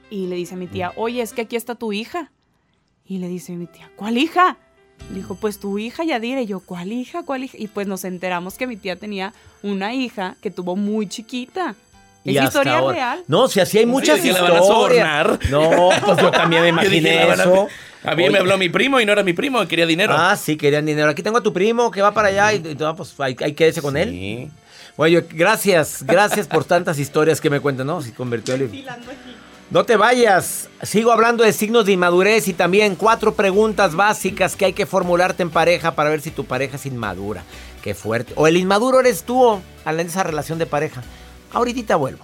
y 0.09 0.27
le 0.27 0.35
dice 0.35 0.55
a 0.55 0.57
mi 0.57 0.67
tía, 0.67 0.93
oye, 0.95 1.21
es 1.21 1.33
que 1.33 1.41
aquí 1.41 1.55
está 1.55 1.75
tu 1.75 1.91
hija. 1.93 2.31
Y 3.05 3.17
le 3.17 3.27
dice 3.27 3.53
mi 3.53 3.65
tía, 3.65 3.89
¿cuál 3.95 4.17
hija? 4.19 4.57
Dijo, 5.13 5.33
pues 5.35 5.59
tu 5.59 5.79
hija 5.79 6.03
Yadira. 6.03 6.41
Y 6.41 6.45
yo, 6.45 6.59
¿cuál 6.59 6.91
hija? 6.91 7.23
¿Cuál 7.23 7.43
hija? 7.45 7.57
Y 7.57 7.67
pues 7.67 7.87
nos 7.87 8.03
enteramos 8.05 8.55
que 8.55 8.67
mi 8.67 8.77
tía 8.77 8.97
tenía 8.97 9.33
una 9.63 9.93
hija 9.95 10.35
que 10.41 10.51
tuvo 10.51 10.75
muy 10.75 11.07
chiquita. 11.07 11.75
Y 12.31 12.37
es 12.37 12.43
historia 12.45 12.77
ahora- 12.77 12.93
real. 12.95 13.23
No, 13.27 13.47
si 13.47 13.59
así 13.59 13.77
hay 13.77 13.85
muchas 13.85 14.19
que 14.21 14.27
la 14.31 14.39
historias. 14.39 14.51
van 14.51 14.63
a 14.63 14.65
sobornar. 14.65 15.39
No, 15.49 15.89
pues 16.05 16.17
yo 16.21 16.31
también 16.31 16.63
me 16.63 16.69
Yo 16.83 16.89
dije, 16.89 16.97
imaginé 17.23 17.33
eso. 17.33 17.67
A 18.03 18.15
mí 18.15 18.23
Oye. 18.23 18.31
me 18.31 18.39
habló 18.39 18.57
mi 18.57 18.69
primo 18.69 18.99
y 19.01 19.05
no 19.05 19.11
era 19.11 19.23
mi 19.23 19.33
primo, 19.33 19.67
quería 19.67 19.85
dinero. 19.85 20.13
Ah, 20.17 20.37
sí, 20.37 20.55
querían 20.55 20.85
dinero. 20.85 21.09
Aquí 21.09 21.21
tengo 21.21 21.37
a 21.37 21.43
tu 21.43 21.51
primo 21.51 21.91
que 21.91 22.01
va 22.01 22.13
para 22.13 22.29
allá 22.29 22.53
y, 22.53 22.57
y 22.65 22.75
pues 22.95 23.13
ahí, 23.19 23.35
ahí 23.43 23.51
quédese 23.53 23.81
con 23.81 23.97
él. 23.97 24.09
Sí. 24.09 24.49
Bueno, 24.95 25.19
yo- 25.19 25.27
gracias, 25.29 26.03
gracias 26.07 26.47
por 26.47 26.63
tantas 26.63 26.97
historias 26.97 27.41
que 27.41 27.49
me 27.49 27.59
cuentan, 27.59 27.87
¿no? 27.87 28.01
Si 28.01 28.11
convirtió 28.13 28.55
el... 28.55 28.69
No 29.69 29.83
te 29.83 29.97
vayas. 29.97 30.69
Sigo 30.81 31.11
hablando 31.11 31.43
de 31.43 31.51
signos 31.53 31.85
de 31.85 31.91
inmadurez 31.91 32.47
y 32.47 32.53
también 32.53 32.95
cuatro 32.95 33.35
preguntas 33.35 33.93
básicas 33.95 34.55
que 34.55 34.65
hay 34.65 34.73
que 34.73 34.85
formularte 34.85 35.43
en 35.43 35.49
pareja 35.51 35.93
para 35.93 36.09
ver 36.09 36.21
si 36.21 36.31
tu 36.31 36.45
pareja 36.45 36.77
es 36.77 36.85
inmadura. 36.85 37.43
Qué 37.83 37.93
fuerte. 37.93 38.33
O 38.37 38.47
el 38.47 38.57
inmaduro 38.57 38.99
eres 38.99 39.23
tú 39.23 39.43
o 39.43 39.61
en 39.85 39.99
esa 39.99 40.23
relación 40.23 40.57
de 40.57 40.65
pareja. 40.65 41.03
Ahorita 41.53 41.95
vuelvo. 41.95 42.23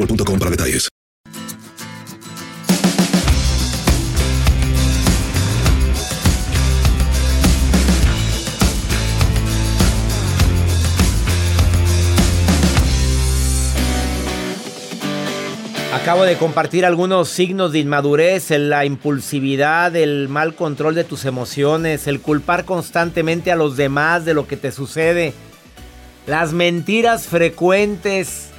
boostmobile.com 0.00 0.38
para 0.38 0.50
detalles. 0.50 0.88
Acabo 15.92 16.22
de 16.22 16.36
compartir 16.36 16.86
algunos 16.86 17.28
signos 17.28 17.72
de 17.72 17.80
inmadurez, 17.80 18.50
la 18.50 18.84
impulsividad, 18.84 19.94
el 19.94 20.28
mal 20.28 20.54
control 20.54 20.94
de 20.94 21.04
tus 21.04 21.24
emociones, 21.24 22.06
el 22.06 22.20
culpar 22.20 22.64
constantemente 22.64 23.52
a 23.52 23.56
los 23.56 23.76
demás 23.76 24.24
de 24.24 24.34
lo 24.34 24.46
que 24.46 24.56
te 24.56 24.72
sucede, 24.72 25.34
las 26.26 26.52
mentiras 26.52 27.26
frecuentes. 27.26 28.50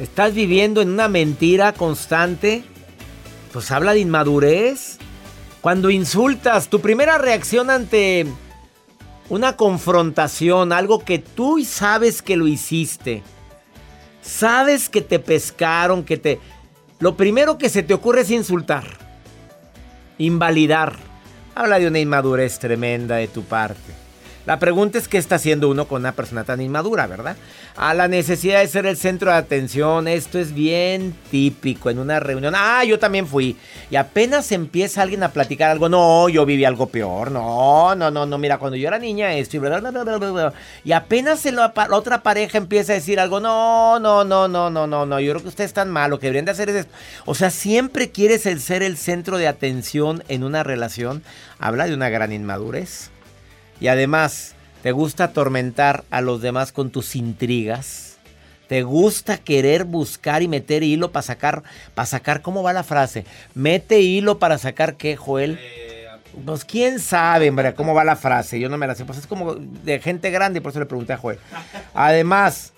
¿Estás 0.00 0.34
viviendo 0.34 0.80
en 0.80 0.90
una 0.90 1.08
mentira 1.08 1.72
constante? 1.72 2.62
Pues 3.52 3.70
habla 3.70 3.92
de 3.92 4.00
inmadurez. 4.00 4.98
Cuando 5.60 5.90
insultas, 5.90 6.68
tu 6.68 6.80
primera 6.80 7.18
reacción 7.18 7.70
ante 7.70 8.26
una 9.28 9.56
confrontación, 9.56 10.72
algo 10.72 11.04
que 11.04 11.18
tú 11.18 11.64
sabes 11.64 12.22
que 12.22 12.36
lo 12.36 12.46
hiciste 12.46 13.22
Sabes 14.28 14.90
que 14.90 15.00
te 15.00 15.18
pescaron, 15.18 16.04
que 16.04 16.18
te... 16.18 16.38
Lo 16.98 17.16
primero 17.16 17.56
que 17.56 17.70
se 17.70 17.82
te 17.82 17.94
ocurre 17.94 18.20
es 18.20 18.30
insultar, 18.30 18.84
invalidar. 20.18 20.96
Habla 21.54 21.78
de 21.78 21.86
una 21.86 21.98
inmadurez 21.98 22.58
tremenda 22.58 23.16
de 23.16 23.28
tu 23.28 23.44
parte. 23.44 23.94
La 24.48 24.58
pregunta 24.58 24.96
es 24.96 25.08
qué 25.08 25.18
está 25.18 25.34
haciendo 25.34 25.68
uno 25.68 25.86
con 25.86 26.00
una 26.00 26.12
persona 26.12 26.42
tan 26.42 26.62
inmadura, 26.62 27.06
¿verdad? 27.06 27.36
A 27.76 27.92
la 27.92 28.08
necesidad 28.08 28.60
de 28.60 28.66
ser 28.66 28.86
el 28.86 28.96
centro 28.96 29.30
de 29.30 29.36
atención, 29.36 30.08
esto 30.08 30.38
es 30.38 30.54
bien 30.54 31.14
típico 31.30 31.90
en 31.90 31.98
una 31.98 32.18
reunión. 32.18 32.54
Ah, 32.56 32.82
yo 32.82 32.98
también 32.98 33.26
fui. 33.26 33.58
Y 33.90 33.96
apenas 33.96 34.50
empieza 34.50 35.02
alguien 35.02 35.22
a 35.22 35.32
platicar 35.32 35.70
algo, 35.70 35.90
no, 35.90 36.30
yo 36.30 36.46
viví 36.46 36.64
algo 36.64 36.86
peor, 36.86 37.30
no, 37.30 37.94
no, 37.94 38.10
no, 38.10 38.24
no, 38.24 38.38
mira, 38.38 38.56
cuando 38.56 38.78
yo 38.78 38.88
era 38.88 38.98
niña 38.98 39.34
esto 39.34 39.58
y 39.58 39.60
bla, 39.60 39.80
bla, 39.80 39.90
bla, 39.90 40.54
Y 40.82 40.92
apenas 40.92 41.44
la, 41.44 41.74
otra 41.90 42.22
pareja 42.22 42.56
empieza 42.56 42.92
a 42.92 42.94
decir 42.94 43.20
algo, 43.20 43.40
no, 43.40 44.00
no, 44.00 44.24
no, 44.24 44.48
no, 44.48 44.70
no, 44.70 44.86
no, 44.86 45.04
no, 45.04 45.20
yo 45.20 45.32
creo 45.32 45.42
que 45.42 45.48
ustedes 45.48 45.68
están 45.68 45.90
mal, 45.90 46.10
lo 46.10 46.18
que 46.18 46.28
deberían 46.28 46.46
de 46.46 46.52
hacer 46.52 46.70
es 46.70 46.76
esto. 46.76 46.94
O 47.26 47.34
sea, 47.34 47.50
siempre 47.50 48.12
quieres 48.12 48.46
el 48.46 48.62
ser 48.62 48.82
el 48.82 48.96
centro 48.96 49.36
de 49.36 49.46
atención 49.46 50.24
en 50.28 50.42
una 50.42 50.62
relación. 50.62 51.22
Habla 51.58 51.86
de 51.86 51.92
una 51.92 52.08
gran 52.08 52.32
inmadurez. 52.32 53.10
Y 53.80 53.88
además, 53.88 54.54
¿te 54.82 54.92
gusta 54.92 55.24
atormentar 55.24 56.04
a 56.10 56.20
los 56.20 56.40
demás 56.42 56.72
con 56.72 56.90
tus 56.90 57.16
intrigas? 57.16 58.18
¿Te 58.68 58.82
gusta 58.82 59.38
querer 59.38 59.84
buscar 59.84 60.42
y 60.42 60.48
meter 60.48 60.82
hilo 60.82 61.10
para 61.10 61.22
sacar, 61.22 61.62
para 61.94 62.06
sacar, 62.06 62.42
¿cómo 62.42 62.62
va 62.62 62.72
la 62.74 62.82
frase? 62.84 63.24
Mete 63.54 64.00
hilo 64.00 64.38
para 64.38 64.58
sacar 64.58 64.96
qué, 64.96 65.16
Joel? 65.16 65.58
Pues 66.44 66.64
quién 66.66 67.00
sabe, 67.00 67.48
hombre, 67.48 67.74
cómo 67.74 67.94
va 67.94 68.04
la 68.04 68.14
frase. 68.14 68.60
Yo 68.60 68.68
no 68.68 68.76
me 68.76 68.86
la 68.86 68.94
sé. 68.94 69.04
Pues 69.06 69.18
es 69.18 69.26
como 69.26 69.54
de 69.54 69.98
gente 70.00 70.30
grande, 70.30 70.60
por 70.60 70.70
eso 70.70 70.80
le 70.80 70.86
pregunté 70.86 71.14
a 71.14 71.16
Joel. 71.16 71.38
Además, 71.94 72.74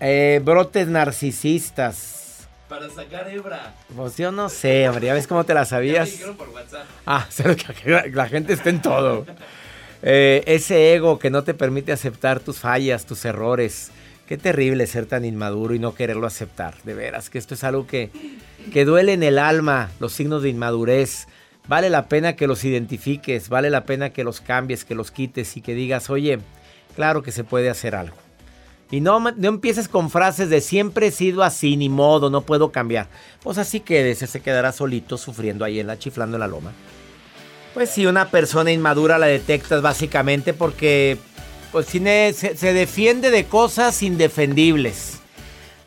eh, 0.00 0.40
brotes 0.44 0.88
narcisistas. 0.88 2.46
Para 2.68 2.88
sacar 2.90 3.28
hebra. 3.28 3.74
Pues 3.96 4.16
yo 4.16 4.32
no 4.32 4.48
sé, 4.48 4.88
hombre. 4.88 5.06
Ya 5.06 5.14
ves 5.14 5.26
cómo 5.26 5.44
te 5.44 5.54
la 5.54 5.64
sabías. 5.66 6.10
por 6.36 6.50
WhatsApp. 6.50 6.84
Ah, 7.06 7.26
la 8.12 8.28
gente 8.28 8.52
está 8.52 8.70
en 8.70 8.82
todo. 8.82 9.26
Eh, 10.02 10.42
ese 10.46 10.94
ego 10.94 11.18
que 11.18 11.30
no 11.30 11.44
te 11.44 11.54
permite 11.54 11.92
aceptar 11.92 12.40
tus 12.40 12.58
fallas, 12.58 13.06
tus 13.06 13.24
errores. 13.24 13.90
Qué 14.26 14.36
terrible 14.36 14.86
ser 14.86 15.06
tan 15.06 15.24
inmaduro 15.24 15.74
y 15.74 15.78
no 15.78 15.94
quererlo 15.94 16.26
aceptar. 16.26 16.74
De 16.84 16.94
veras, 16.94 17.30
que 17.30 17.38
esto 17.38 17.54
es 17.54 17.64
algo 17.64 17.86
que, 17.86 18.10
que 18.72 18.84
duele 18.84 19.12
en 19.12 19.22
el 19.22 19.38
alma, 19.38 19.90
los 20.00 20.12
signos 20.12 20.42
de 20.42 20.48
inmadurez. 20.48 21.26
Vale 21.68 21.90
la 21.90 22.08
pena 22.08 22.34
que 22.34 22.48
los 22.48 22.64
identifiques, 22.64 23.48
vale 23.48 23.70
la 23.70 23.84
pena 23.84 24.10
que 24.10 24.24
los 24.24 24.40
cambies, 24.40 24.84
que 24.84 24.96
los 24.96 25.12
quites 25.12 25.56
y 25.56 25.60
que 25.60 25.74
digas, 25.74 26.10
oye, 26.10 26.40
claro 26.96 27.22
que 27.22 27.30
se 27.30 27.44
puede 27.44 27.70
hacer 27.70 27.94
algo. 27.94 28.16
Y 28.90 29.00
no, 29.00 29.20
no 29.20 29.48
empieces 29.48 29.88
con 29.88 30.10
frases 30.10 30.50
de 30.50 30.60
siempre 30.60 31.06
he 31.06 31.10
sido 31.12 31.42
así, 31.42 31.76
ni 31.76 31.88
modo, 31.88 32.28
no 32.28 32.42
puedo 32.42 32.72
cambiar. 32.72 33.06
Pues 33.42 33.58
así 33.58 33.80
quédese, 33.80 34.26
se 34.26 34.40
quedará 34.40 34.72
solito 34.72 35.16
sufriendo 35.16 35.64
ahí 35.64 35.78
en 35.78 35.86
la 35.86 35.98
chiflando 35.98 36.36
en 36.36 36.40
la 36.40 36.48
loma. 36.48 36.72
Pues 37.74 37.88
si 37.88 38.04
una 38.04 38.28
persona 38.28 38.70
inmadura 38.70 39.18
la 39.18 39.26
detectas 39.26 39.80
básicamente 39.80 40.52
porque 40.52 41.16
pues, 41.72 41.86
se, 41.86 42.72
defiende 42.74 43.30
de 43.30 43.46
cosas 43.46 44.02
indefendibles. 44.02 45.20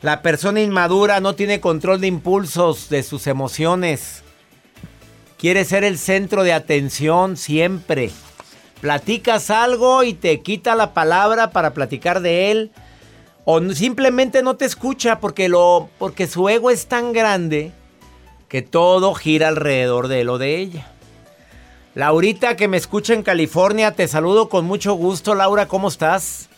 La 0.02 0.20
persona 0.20 0.60
inmadura 0.60 1.20
no 1.20 1.36
tiene 1.36 1.60
control 1.60 2.00
de 2.00 2.08
impulsos, 2.08 2.88
de 2.88 3.04
sus 3.04 3.28
emociones. 3.28 4.22
Quiere 5.38 5.64
ser 5.64 5.84
el 5.84 5.96
centro 5.98 6.42
de 6.42 6.52
atención 6.52 7.36
siempre. 7.36 8.10
Platicas 8.80 9.50
algo 9.50 10.02
y 10.02 10.12
te 10.12 10.40
quita 10.42 10.74
la 10.74 10.92
palabra 10.92 11.50
para 11.50 11.72
platicar 11.72 12.20
de 12.20 12.50
él. 12.50 12.72
O 13.44 13.60
simplemente 13.72 14.42
no 14.42 14.56
te 14.56 14.64
escucha 14.64 15.20
porque, 15.20 15.48
lo, 15.48 15.88
porque 16.00 16.26
su 16.26 16.48
ego 16.48 16.72
es 16.72 16.86
tan 16.86 17.12
grande 17.12 17.70
que 18.48 18.62
todo 18.62 19.14
gira 19.14 19.48
alrededor 19.48 20.08
de 20.08 20.22
él 20.22 20.28
o 20.30 20.38
de 20.38 20.56
ella. 20.56 20.95
Laurita, 21.96 22.56
que 22.56 22.68
me 22.68 22.76
escucha 22.76 23.14
en 23.14 23.22
California, 23.22 23.90
te 23.90 24.06
saludo 24.06 24.50
con 24.50 24.66
mucho 24.66 24.92
gusto. 24.92 25.34
Laura, 25.34 25.66
¿cómo 25.66 25.88
estás? 25.88 26.50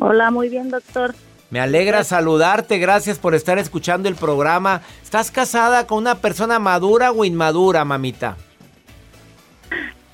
Hola, 0.00 0.30
muy 0.30 0.48
bien, 0.48 0.70
doctor. 0.70 1.14
Me 1.50 1.60
alegra 1.60 2.02
saludarte, 2.04 2.78
gracias 2.78 3.18
por 3.18 3.34
estar 3.34 3.58
escuchando 3.58 4.08
el 4.08 4.14
programa. 4.14 4.80
¿Estás 5.02 5.30
casada 5.30 5.86
con 5.86 5.98
una 5.98 6.14
persona 6.14 6.58
madura 6.58 7.12
o 7.12 7.22
inmadura, 7.22 7.84
mamita? 7.84 8.38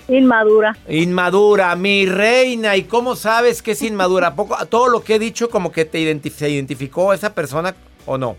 Inmadura. 0.09 0.77
Inmadura, 0.89 1.77
mi 1.77 2.05
reina. 2.05 2.75
¿Y 2.75 2.83
cómo 2.83 3.15
sabes 3.15 3.63
que 3.63 3.71
es 3.71 3.83
inmadura? 3.83 4.35
¿Poco, 4.35 4.57
todo 4.67 4.89
lo 4.89 5.05
que 5.05 5.15
he 5.15 5.19
dicho 5.21 5.49
como 5.51 5.71
que 5.71 5.85
te 5.85 6.01
identificó 6.01 7.13
esa 7.13 7.33
persona 7.33 7.77
o 8.07 8.19
no? 8.19 8.35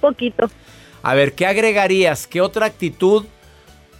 Poquito. 0.00 0.50
A 1.04 1.14
ver, 1.14 1.34
¿qué 1.34 1.46
agregarías? 1.46 2.26
¿Qué 2.26 2.40
otra 2.40 2.66
actitud 2.66 3.24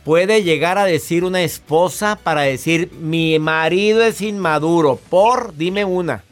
puede 0.05 0.43
llegar 0.43 0.79
a 0.79 0.85
decir 0.85 1.25
una 1.25 1.43
esposa 1.43 2.17
para 2.17 2.43
decir 2.43 2.91
mi 2.93 3.39
marido 3.39 4.03
es 4.03 4.21
inmaduro? 4.21 4.99
Por, 5.09 5.55
dime 5.55 5.85
una. 5.85 6.23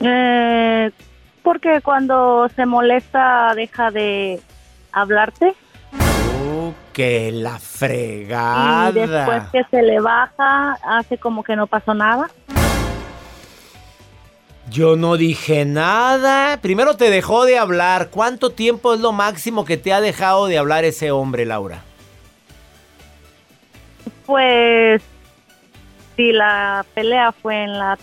Eh, 0.00 0.90
porque 1.42 1.80
cuando 1.82 2.48
se 2.54 2.66
molesta 2.66 3.52
deja 3.54 3.90
de 3.90 4.40
hablarte. 4.92 5.54
Uh, 5.92 6.72
que 6.92 7.30
la 7.32 7.58
fregada. 7.58 8.90
Y 8.90 8.92
después 8.92 9.42
que 9.52 9.64
se 9.70 9.82
le 9.82 10.00
baja, 10.00 10.78
hace 10.84 11.18
como 11.18 11.42
que 11.42 11.56
no 11.56 11.66
pasó 11.66 11.94
nada. 11.94 12.28
Yo 14.74 14.96
no 14.96 15.16
dije 15.16 15.64
nada. 15.64 16.58
Primero 16.60 16.96
te 16.96 17.08
dejó 17.08 17.44
de 17.44 17.56
hablar. 17.56 18.08
¿Cuánto 18.10 18.50
tiempo 18.50 18.92
es 18.92 18.98
lo 18.98 19.12
máximo 19.12 19.64
que 19.64 19.76
te 19.76 19.92
ha 19.92 20.00
dejado 20.00 20.46
de 20.46 20.58
hablar 20.58 20.84
ese 20.84 21.12
hombre, 21.12 21.44
Laura? 21.46 21.84
Pues 24.26 25.00
si 26.16 26.32
la 26.32 26.84
pelea 26.92 27.30
fue 27.30 27.62
en 27.62 27.78
la 27.78 27.96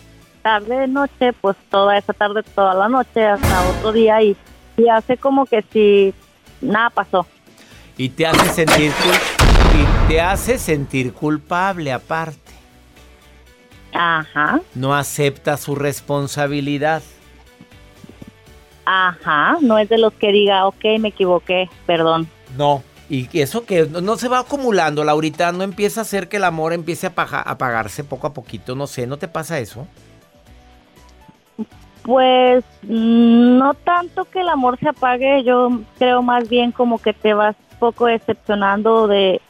tarde 0.43 0.87
noche, 0.87 1.33
pues 1.33 1.57
toda 1.69 1.97
esa 1.97 2.13
tarde, 2.13 2.41
toda 2.55 2.73
la 2.73 2.87
noche, 2.87 3.21
hasta 3.21 3.69
otro 3.71 3.91
día 3.91 4.21
y, 4.21 4.37
y 4.77 4.87
hace 4.87 5.17
como 5.17 5.45
que 5.45 5.65
si 5.73 6.13
nada 6.61 6.89
pasó. 6.89 7.27
Y 7.97 8.07
te 8.07 8.25
hace 8.25 8.47
sentir 8.47 8.93
y 9.73 10.07
te 10.07 10.21
hace 10.21 10.57
sentir 10.57 11.11
culpable 11.11 11.91
aparte. 11.91 12.40
Ajá. 13.93 14.61
No 14.75 14.95
acepta 14.95 15.57
su 15.57 15.75
responsabilidad. 15.75 17.01
Ajá, 18.85 19.57
no 19.61 19.77
es 19.77 19.89
de 19.89 19.97
los 19.97 20.13
que 20.13 20.31
diga, 20.31 20.65
ok, 20.65 20.83
me 20.99 21.09
equivoqué, 21.09 21.69
perdón. 21.85 22.27
No, 22.57 22.83
y 23.09 23.27
eso 23.39 23.65
que 23.65 23.85
no 23.85 24.15
se 24.15 24.27
va 24.27 24.39
acumulando, 24.39 25.03
Laurita, 25.03 25.51
no 25.51 25.63
empieza 25.63 26.01
a 26.01 26.03
hacer 26.03 26.29
que 26.29 26.37
el 26.37 26.43
amor 26.45 26.73
empiece 26.73 27.07
a 27.07 27.11
apagarse 27.45 28.03
poco 28.03 28.27
a 28.27 28.33
poquito, 28.33 28.75
no 28.75 28.87
sé, 28.87 29.05
¿no 29.05 29.17
te 29.17 29.27
pasa 29.27 29.59
eso? 29.59 29.87
Pues 32.03 32.63
mm, 32.83 33.57
no 33.57 33.73
tanto 33.73 34.25
que 34.25 34.39
el 34.39 34.49
amor 34.49 34.79
se 34.79 34.89
apague, 34.89 35.43
yo 35.43 35.81
creo 35.99 36.21
más 36.21 36.49
bien 36.49 36.71
como 36.71 36.99
que 36.99 37.13
te 37.13 37.33
vas 37.33 37.55
poco 37.79 38.05
decepcionando 38.07 39.07
de, 39.07 39.41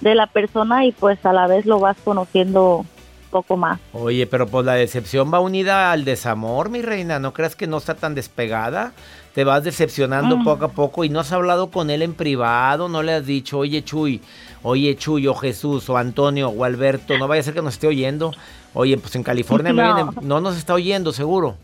de 0.00 0.14
la 0.14 0.26
persona 0.26 0.84
y 0.84 0.92
pues 0.92 1.24
a 1.24 1.32
la 1.32 1.46
vez 1.46 1.66
lo 1.66 1.78
vas 1.78 1.96
conociendo 2.02 2.84
poco 3.32 3.56
más. 3.56 3.80
Oye, 3.92 4.26
pero 4.28 4.46
pues 4.46 4.64
la 4.64 4.74
decepción 4.74 5.32
va 5.32 5.40
unida 5.40 5.90
al 5.90 6.04
desamor, 6.04 6.68
mi 6.68 6.82
reina. 6.82 7.18
¿No 7.18 7.32
creas 7.32 7.56
que 7.56 7.66
no 7.66 7.78
está 7.78 7.94
tan 7.94 8.14
despegada? 8.14 8.92
Te 9.34 9.42
vas 9.42 9.64
decepcionando 9.64 10.36
mm. 10.36 10.44
poco 10.44 10.64
a 10.66 10.68
poco 10.68 11.04
y 11.04 11.08
no 11.08 11.18
has 11.18 11.32
hablado 11.32 11.70
con 11.70 11.90
él 11.90 12.02
en 12.02 12.12
privado, 12.12 12.88
no 12.88 13.02
le 13.02 13.14
has 13.14 13.26
dicho, 13.26 13.58
oye 13.58 13.82
Chuy, 13.82 14.20
oye 14.62 14.94
Chuy, 14.94 15.26
o 15.26 15.34
Jesús, 15.34 15.88
o 15.88 15.96
Antonio, 15.96 16.50
o 16.50 16.64
Alberto, 16.64 17.16
no 17.16 17.26
vaya 17.26 17.40
a 17.40 17.44
ser 17.44 17.54
que 17.54 17.62
nos 17.62 17.74
esté 17.74 17.86
oyendo. 17.86 18.32
Oye, 18.74 18.96
pues 18.98 19.16
en 19.16 19.22
California 19.22 19.72
no, 19.72 20.14
no 20.20 20.40
nos 20.40 20.56
está 20.56 20.74
oyendo, 20.74 21.12
seguro. 21.12 21.56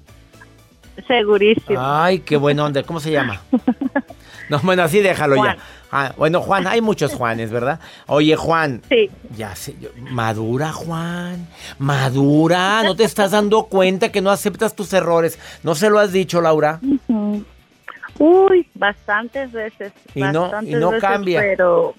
Segurísimo. 1.06 1.78
Ay, 1.80 2.20
qué 2.20 2.36
buena 2.36 2.64
onda. 2.64 2.82
¿Cómo 2.82 3.00
se 3.00 3.12
llama? 3.12 3.40
No, 4.50 4.58
bueno, 4.60 4.82
así 4.82 5.00
déjalo 5.00 5.36
Juan. 5.36 5.56
ya. 5.56 5.62
Ah, 5.92 6.12
bueno, 6.16 6.40
Juan, 6.40 6.66
hay 6.66 6.80
muchos 6.80 7.14
Juanes, 7.14 7.50
¿verdad? 7.50 7.80
Oye, 8.06 8.34
Juan. 8.36 8.82
Sí. 8.88 9.10
Ya 9.36 9.54
sé. 9.56 9.74
yo- 9.80 9.90
Madura, 10.10 10.72
Juan. 10.72 11.46
Madura. 11.78 12.82
¿No 12.82 12.94
te 12.96 13.04
estás 13.04 13.30
dando 13.32 13.64
cuenta 13.64 14.10
que 14.10 14.20
no 14.20 14.30
aceptas 14.30 14.74
tus 14.74 14.92
errores? 14.92 15.38
¿No 15.62 15.74
se 15.74 15.90
lo 15.90 15.98
has 15.98 16.12
dicho, 16.12 16.40
Laura? 16.40 16.80
Uy, 18.18 18.66
bastantes 18.74 19.52
veces. 19.52 19.92
Y 20.14 20.20
no- 20.22 20.50
y 20.62 20.74
no 20.74 20.90
veces, 20.90 21.02
cambia. 21.02 21.40
Pero 21.40 21.94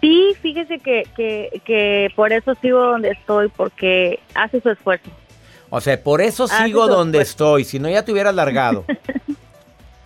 sí, 0.00 0.34
fíjese 0.42 0.78
que, 0.78 1.04
que, 1.16 1.62
que 1.64 2.08
por 2.16 2.32
eso 2.32 2.54
sigo 2.60 2.80
donde 2.84 3.10
estoy, 3.10 3.48
porque 3.48 4.18
hace 4.34 4.60
su 4.60 4.70
esfuerzo. 4.70 5.10
O 5.70 5.80
sea, 5.80 6.02
por 6.02 6.20
eso 6.20 6.46
sigo 6.48 6.86
donde 6.86 7.20
estoy. 7.20 7.64
Si 7.64 7.78
no, 7.78 7.88
ya 7.88 8.04
te 8.04 8.12
hubieras 8.12 8.34
largado. 8.34 8.84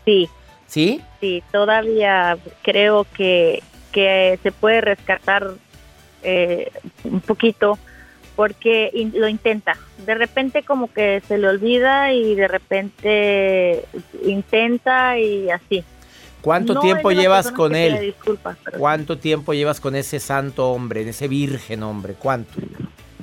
Sí, 0.05 0.27
¿Sí? 0.67 1.03
Sí, 1.21 1.43
todavía 1.53 2.37
creo 2.63 3.07
que, 3.17 3.63
que 3.93 4.39
se 4.43 4.53
puede 4.53 4.81
rescatar 4.81 5.51
eh, 6.23 6.71
un 7.05 7.21
poquito 7.21 7.79
porque 8.37 8.91
in- 8.95 9.13
lo 9.17 9.27
intenta. 9.29 9.77
De 10.07 10.15
repente 10.15 10.63
como 10.63 10.93
que 10.93 11.21
se 11.27 11.39
le 11.39 11.49
olvida 11.49 12.13
y 12.13 12.35
de 12.35 12.47
repente 12.49 13.85
intenta 14.25 15.19
y 15.19 15.51
así. 15.51 15.85
¿Cuánto 16.41 16.75
No 16.75 16.81
tiempo 16.81 17.11
llevas 17.11 17.51
con 17.51 17.75
él? 17.75 18.01
disculpas, 18.01 18.57
pero 18.65 18.79
¿Cuánto 18.79 19.19
tiempo 19.19 19.55
llevas 19.55 19.81
con 19.81 19.97
ese 19.97 20.21
santo 20.21 20.71
hombre, 20.71 21.09
ese 21.09 21.27
virgen 21.27 21.83
hombre? 21.83 22.15
¿Cuánto? 22.15 22.53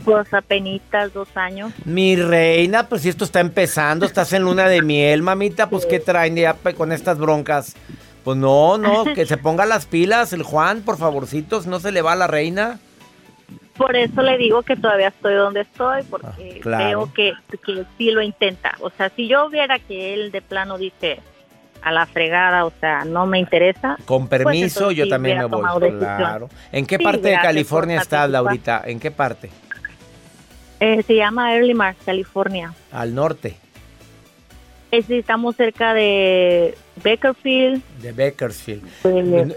Pues 0.03 0.33
apenitas 0.33 1.13
dos 1.13 1.29
años. 1.35 1.71
Mi 1.85 2.15
reina, 2.15 2.87
pues 2.89 3.03
si 3.03 3.09
esto 3.09 3.23
está 3.25 3.39
empezando, 3.39 4.05
estás 4.05 4.33
en 4.33 4.43
luna 4.43 4.67
de 4.67 4.81
miel, 4.81 5.21
mamita, 5.21 5.69
pues 5.69 5.85
¿qué 5.85 5.99
traen 5.99 6.35
ya 6.35 6.53
con 6.75 6.91
estas 6.91 7.17
broncas? 7.17 7.75
Pues 8.23 8.37
no, 8.37 8.77
no, 8.77 9.05
que 9.13 9.25
se 9.25 9.37
ponga 9.37 9.65
las 9.65 9.85
pilas 9.85 10.33
el 10.33 10.43
Juan, 10.43 10.81
por 10.81 10.97
favorcito, 10.97 11.61
si 11.61 11.69
no 11.69 11.79
se 11.79 11.91
le 11.91 12.01
va 12.01 12.13
a 12.13 12.15
la 12.15 12.27
reina. 12.27 12.79
Por 13.77 13.95
eso 13.95 14.21
le 14.21 14.37
digo 14.37 14.63
que 14.63 14.75
todavía 14.75 15.09
estoy 15.09 15.35
donde 15.35 15.61
estoy, 15.61 16.03
porque 16.09 16.55
Ah, 16.57 16.59
claro. 16.61 16.85
veo 16.85 17.13
que, 17.13 17.33
que 17.63 17.83
sí 17.97 18.09
lo 18.11 18.21
intenta. 18.21 18.75
O 18.79 18.89
sea, 18.89 19.09
si 19.15 19.27
yo 19.27 19.49
viera 19.49 19.79
que 19.79 20.13
él 20.13 20.31
de 20.31 20.41
plano 20.41 20.77
dice 20.77 21.19
a 21.81 21.91
la 21.91 22.05
fregada, 22.07 22.65
o 22.65 22.71
sea, 22.79 23.03
no 23.05 23.25
me 23.27 23.37
interesa. 23.37 23.97
Con 24.05 24.27
pues 24.27 24.41
permiso, 24.41 24.79
entonces 24.79 24.97
yo 24.97 25.03
sí 25.03 25.09
también 25.09 25.37
me 25.39 25.45
voy. 25.45 25.91
Claro. 25.99 26.49
¿En 26.71 26.85
qué 26.87 26.97
Sí, 26.97 27.03
parte 27.03 27.27
de 27.27 27.35
California 27.37 27.99
estás. 28.01 28.27
Laurita? 28.29 28.81
¿En 28.85 28.99
qué 28.99 29.11
parte? 29.11 29.51
Eh, 30.79 31.03
se 31.03 31.15
llama 31.15 31.55
Early 31.55 31.73
Mars, 31.73 31.97
California. 32.05 32.73
Al 32.91 33.15
norte, 33.15 33.55
Es, 34.91 35.09
estamos 35.09 35.55
cerca 35.55 35.93
de 35.93 36.77
Bakerfield. 37.03 37.81
de 38.01 38.11
Bakersfield. 38.11 38.83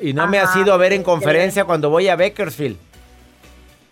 Y, 0.02 0.10
y 0.10 0.12
no 0.12 0.26
me 0.28 0.38
has 0.38 0.54
ido 0.56 0.72
a 0.72 0.76
ver 0.76 0.92
en 0.92 1.02
conferencia 1.02 1.64
cuando 1.64 1.90
voy 1.90 2.08
a 2.08 2.16
Bakersfield. 2.16 2.76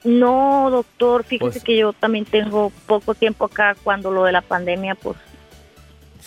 No, 0.04 0.68
doctor, 0.70 1.24
fíjese 1.24 1.50
Pues- 1.52 1.64
que 1.64 1.76
yo 1.76 1.92
también 1.92 2.24
tengo 2.24 2.70
poco 2.86 3.14
tiempo 3.14 3.44
acá 3.46 3.76
cuando 3.82 4.10
lo 4.12 4.22
de 4.24 4.32
la 4.32 4.40
pandemia, 4.40 4.94
pues 4.94 5.16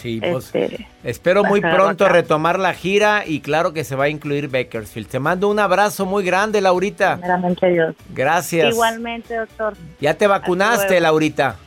Sí, 0.01 0.21
pues 0.21 0.45
Este, 0.53 0.88
espero 1.03 1.43
muy 1.43 1.59
pronto 1.59 2.05
acá. 2.05 2.13
retomar 2.13 2.57
la 2.57 2.73
gira 2.73 3.23
y 3.25 3.41
claro 3.41 3.73
que 3.73 3.83
se 3.83 3.95
va 3.97 4.05
a 4.05 4.09
incluir 4.09 4.47
Bakersfield. 4.47 5.07
Te 5.09 5.19
mando 5.19 5.49
un 5.49 5.59
abrazo 5.59 6.05
muy 6.05 6.23
grande, 6.23 6.62
Laurita. 6.62 7.15
primeramente 7.17 7.67
Dios. 7.69 7.95
Gracias. 8.13 8.73
Igualmente, 8.73 9.35
doctor. 9.35 9.73
¿Ya 9.99 10.13
te 10.13 10.25
vacunaste. 10.27 11.01
Laurita? 11.01 11.57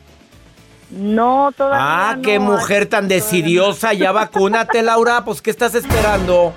No, 0.91 1.51
todavía 1.57 2.11
Ah, 2.11 2.15
no. 2.17 2.23
qué 2.23 2.39
mujer 2.39 2.87
tan 2.87 3.09
decidiosa. 3.09 3.93
Ya 3.93 4.13
vacúnate, 4.13 4.83
Laura. 4.83 5.25
Pues, 5.25 5.41
¿qué 5.43 5.51
estás 5.51 5.75
esperando? 5.75 6.53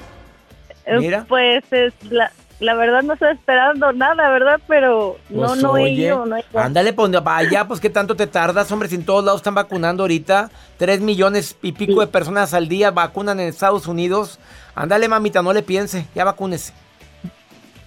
Eh, 0.86 0.98
Mira. 1.00 1.26
Pues 1.28 1.64
es 1.72 1.94
la, 2.10 2.32
la 2.60 2.74
verdad 2.74 3.04
no 3.04 3.14
estoy 3.14 3.34
esperando 3.34 3.92
nada, 3.92 4.30
¿verdad? 4.30 4.60
Pero 4.68 5.18
no, 5.30 5.48
Pues, 5.48 5.62
no 5.62 5.78
he 5.78 5.90
ido, 5.90 6.26
no 6.26 6.38
he 6.38 6.40
ido. 6.40 6.60
Ándale, 6.60 6.94
pues 6.94 7.12
vaya, 7.24 7.68
pues 7.68 7.80
qué 7.80 7.90
tanto 7.90 8.16
te 8.16 8.28
tardas, 8.28 8.72
hombre, 8.72 8.88
si 8.88 8.96
en 8.96 9.06
todos 9.06 9.24
lados 9.26 9.40
están 9.40 9.56
vacunando 9.56 10.04
ahorita. 10.04 10.50
Tres 10.78 11.02
millones 11.02 11.58
y 11.62 11.74
pico 11.74 12.00
de 12.02 12.08
personas 12.08 12.54
al 12.54 12.68
día 12.68 12.92
vacunan 12.92 13.40
en 13.40 13.48
Estados 13.50 13.88
Unidos. 13.88 14.40
Ándale, 14.74 15.08
mamita, 15.08 15.42
no 15.42 15.54
le 15.54 15.64
piense, 15.64 16.06
ya 16.16 16.24
vacúnese. 16.24 16.74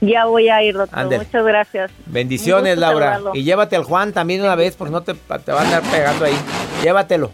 Ya 0.01 0.27
voy 0.27 0.49
a 0.49 0.63
ir, 0.63 0.77
doctor. 0.77 1.05
Muchas 1.07 1.45
gracias. 1.45 1.91
Bendiciones, 2.07 2.79
Laura. 2.79 3.15
saludarlo. 3.15 3.35
Y 3.35 3.43
llévate 3.43 3.75
al 3.75 3.83
Juan 3.85 4.13
también 4.13 4.43
una 4.43 4.55
vez, 4.55 4.77
porque 4.77 4.93
no 4.93 5.03
te, 5.03 5.15
te 5.15 5.53
va 5.53 5.61
a 5.63 5.65
andar 5.65 5.83
pegando 5.91 6.25
ahí. 6.25 6.37
Llévatelo, 6.83 7.33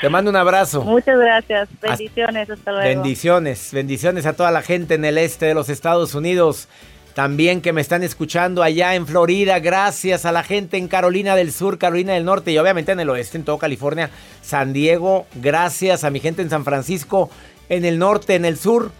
te 0.00 0.08
mando 0.08 0.30
un 0.30 0.36
abrazo. 0.36 0.82
Muchas 0.82 1.18
gracias. 1.18 1.68
Bendiciones. 1.80 2.50
Hasta 2.50 2.72
luego. 2.72 2.88
Bendiciones, 2.88 3.70
bendiciones 3.72 4.26
a 4.26 4.34
toda 4.34 4.50
la 4.50 4.62
gente 4.62 4.94
en 4.94 5.04
el 5.04 5.18
este 5.18 5.46
de 5.46 5.54
los 5.54 5.68
Estados 5.68 6.14
Unidos. 6.14 6.68
También 7.14 7.62
que 7.62 7.72
me 7.72 7.80
están 7.80 8.04
escuchando 8.04 8.62
allá 8.62 8.94
en 8.94 9.04
Florida. 9.04 9.58
Gracias 9.58 10.24
a 10.24 10.30
la 10.30 10.44
gente 10.44 10.76
en 10.76 10.86
Carolina 10.86 11.34
del 11.34 11.52
Sur, 11.52 11.76
Carolina 11.76 12.12
del 12.12 12.24
Norte 12.24 12.52
y 12.52 12.58
obviamente 12.58 12.92
en 12.92 13.00
el 13.00 13.10
oeste, 13.10 13.38
en 13.38 13.44
todo 13.44 13.58
California, 13.58 14.10
San 14.40 14.72
Diego. 14.72 15.26
Gracias 15.34 16.04
a 16.04 16.10
mi 16.10 16.20
gente 16.20 16.42
en 16.42 16.50
San 16.50 16.64
Francisco, 16.64 17.28
en 17.68 17.84
el 17.84 17.98
norte, 17.98 18.36
en 18.36 18.44
el 18.44 18.56
sur. 18.56 18.92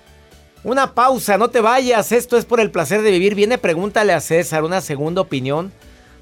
Una 0.65 0.95
pausa, 0.95 1.39
no 1.39 1.51
te 1.51 1.61
vayas. 1.61 2.11
Esto 2.11 2.37
es 2.37 2.45
por 2.45 2.59
el 2.59 2.73
placer 2.73 3.03
de 3.03 3.13
vivir. 3.13 3.37
Viene, 3.37 3.57
pregúntale 3.57 4.13
a 4.13 4.21
César 4.21 4.65
una 4.65 4.81
segunda 4.81 5.21
opinión. 5.21 5.71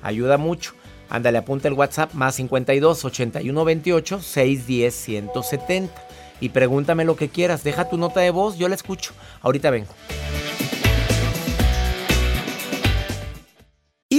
Ayuda 0.02 0.36
mucho. 0.36 0.74
Ándale, 1.08 1.38
apunta 1.38 1.68
el 1.68 1.74
WhatsApp 1.74 2.12
más 2.14 2.34
52 2.36 3.04
81 3.04 3.64
28 3.64 4.20
610 4.20 4.94
170. 4.94 6.02
Y 6.40 6.50
pregúntame 6.50 7.04
lo 7.04 7.16
que 7.16 7.28
quieras. 7.28 7.64
Deja 7.64 7.88
tu 7.88 7.96
nota 7.96 8.20
de 8.20 8.30
voz, 8.30 8.58
yo 8.58 8.68
la 8.68 8.74
escucho. 8.74 9.12
Ahorita 9.42 9.70
vengo. 9.70 9.92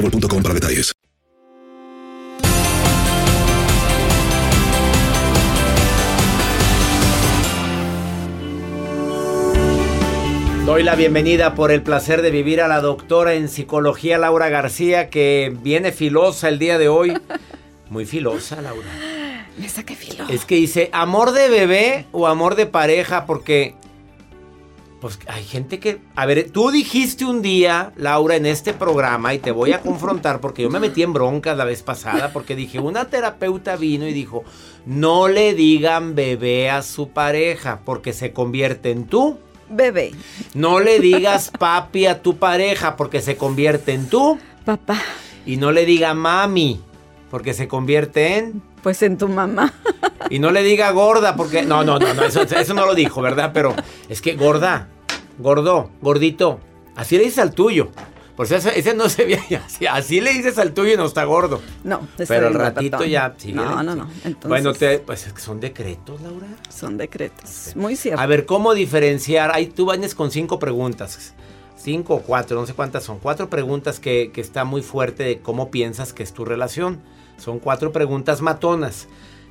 boostmobile.com 0.00 0.42
para 0.42 0.54
detalles. 0.54 0.92
Doy 10.66 10.82
la 10.82 10.96
bienvenida 10.96 11.54
por 11.54 11.72
el 11.72 11.82
placer 11.82 12.20
de 12.20 12.30
vivir 12.30 12.60
a 12.60 12.68
la 12.68 12.82
doctora 12.82 13.32
en 13.32 13.48
psicología 13.48 14.18
Laura 14.18 14.50
García, 14.50 15.08
que 15.08 15.56
viene 15.62 15.92
filosa 15.92 16.48
el 16.48 16.58
día 16.58 16.76
de 16.76 16.88
hoy. 16.88 17.18
Muy 17.88 18.04
filosa, 18.04 18.60
Laura. 18.60 18.86
Me 19.56 19.66
saqué 19.68 19.96
filo. 19.96 20.26
Es 20.28 20.44
que 20.44 20.56
dice, 20.56 20.90
amor 20.92 21.32
de 21.32 21.48
bebé 21.48 22.04
o 22.12 22.26
amor 22.26 22.54
de 22.54 22.66
pareja, 22.66 23.24
porque 23.24 23.76
pues 25.00 25.18
hay 25.28 25.44
gente 25.44 25.78
que... 25.78 26.00
A 26.16 26.26
ver, 26.26 26.50
tú 26.50 26.70
dijiste 26.70 27.24
un 27.24 27.42
día, 27.42 27.92
Laura, 27.96 28.36
en 28.36 28.46
este 28.46 28.72
programa, 28.72 29.34
y 29.34 29.38
te 29.38 29.50
voy 29.50 29.72
a 29.72 29.80
confrontar 29.80 30.40
porque 30.40 30.62
yo 30.62 30.70
me 30.70 30.80
metí 30.80 31.02
en 31.02 31.12
broncas 31.12 31.56
la 31.56 31.64
vez 31.64 31.82
pasada, 31.82 32.32
porque 32.32 32.56
dije, 32.56 32.80
una 32.80 33.06
terapeuta 33.06 33.76
vino 33.76 34.06
y 34.06 34.12
dijo, 34.12 34.44
no 34.86 35.28
le 35.28 35.54
digan 35.54 36.14
bebé 36.14 36.70
a 36.70 36.82
su 36.82 37.10
pareja, 37.10 37.80
porque 37.84 38.12
se 38.12 38.32
convierte 38.32 38.90
en 38.90 39.06
tú. 39.06 39.38
Bebé. 39.70 40.12
No 40.54 40.80
le 40.80 40.98
digas 40.98 41.52
papi 41.56 42.06
a 42.06 42.22
tu 42.22 42.38
pareja, 42.38 42.96
porque 42.96 43.20
se 43.20 43.36
convierte 43.36 43.92
en 43.92 44.08
tú. 44.08 44.38
Papá. 44.64 45.00
Y 45.44 45.58
no 45.58 45.72
le 45.72 45.84
diga 45.84 46.14
mami, 46.14 46.80
porque 47.30 47.54
se 47.54 47.68
convierte 47.68 48.36
en... 48.38 48.62
Pues 48.82 49.02
en 49.02 49.18
tu 49.18 49.28
mamá. 49.28 49.72
Y 50.30 50.38
no 50.38 50.50
le 50.50 50.62
diga 50.62 50.90
gorda, 50.92 51.34
porque. 51.36 51.62
No, 51.62 51.82
no, 51.84 51.98
no, 51.98 52.14
no 52.14 52.22
eso, 52.22 52.42
eso 52.42 52.74
no 52.74 52.86
lo 52.86 52.94
dijo, 52.94 53.20
¿verdad? 53.22 53.50
Pero 53.52 53.74
es 54.08 54.20
que 54.22 54.34
gorda, 54.34 54.88
gordo, 55.38 55.90
gordito. 56.00 56.60
Así 56.94 57.16
le 57.16 57.24
dices 57.24 57.38
al 57.40 57.52
tuyo. 57.52 57.88
Por 58.36 58.46
si 58.46 58.54
ese, 58.54 58.94
no 58.94 59.08
se 59.08 59.24
ve 59.24 59.40
así, 59.66 59.86
así 59.86 60.20
le 60.20 60.32
dices 60.32 60.58
al 60.58 60.72
tuyo 60.72 60.94
y 60.94 60.96
no 60.96 61.06
está 61.06 61.24
gordo. 61.24 61.60
No, 61.82 62.06
está 62.18 62.34
Pero 62.34 62.46
al 62.48 62.54
ratito 62.54 63.04
ya. 63.04 63.34
sí, 63.36 63.52
No, 63.52 63.62
viene- 63.66 63.82
no, 63.82 63.96
no. 63.96 64.08
Entonces, 64.24 64.48
Bueno, 64.48 64.72
te- 64.74 65.00
pues 65.00 65.26
son 65.38 65.58
decretos, 65.58 66.20
Laura. 66.20 66.46
Son 66.68 66.96
decretos. 66.96 67.72
Muy 67.74 67.96
cierto. 67.96 68.20
A 68.22 68.26
ver, 68.26 68.46
¿cómo 68.46 68.74
diferenciar? 68.74 69.50
Ahí 69.52 69.66
tú 69.66 69.90
vienes 69.90 70.14
con 70.14 70.30
cinco 70.30 70.60
preguntas. 70.60 71.34
Cinco 71.76 72.14
o 72.14 72.20
cuatro, 72.22 72.60
no 72.60 72.66
sé 72.66 72.74
cuántas 72.74 73.02
son. 73.02 73.18
Cuatro 73.18 73.50
preguntas 73.50 73.98
que, 73.98 74.30
que 74.32 74.40
está 74.40 74.64
muy 74.64 74.82
fuerte 74.82 75.24
de 75.24 75.40
cómo 75.40 75.70
piensas 75.72 76.12
que 76.12 76.22
es 76.22 76.32
tu 76.32 76.44
relación. 76.44 77.00
Son 77.38 77.58
cuatro 77.58 77.92
preguntas 77.92 78.40
matonas. 78.42 79.08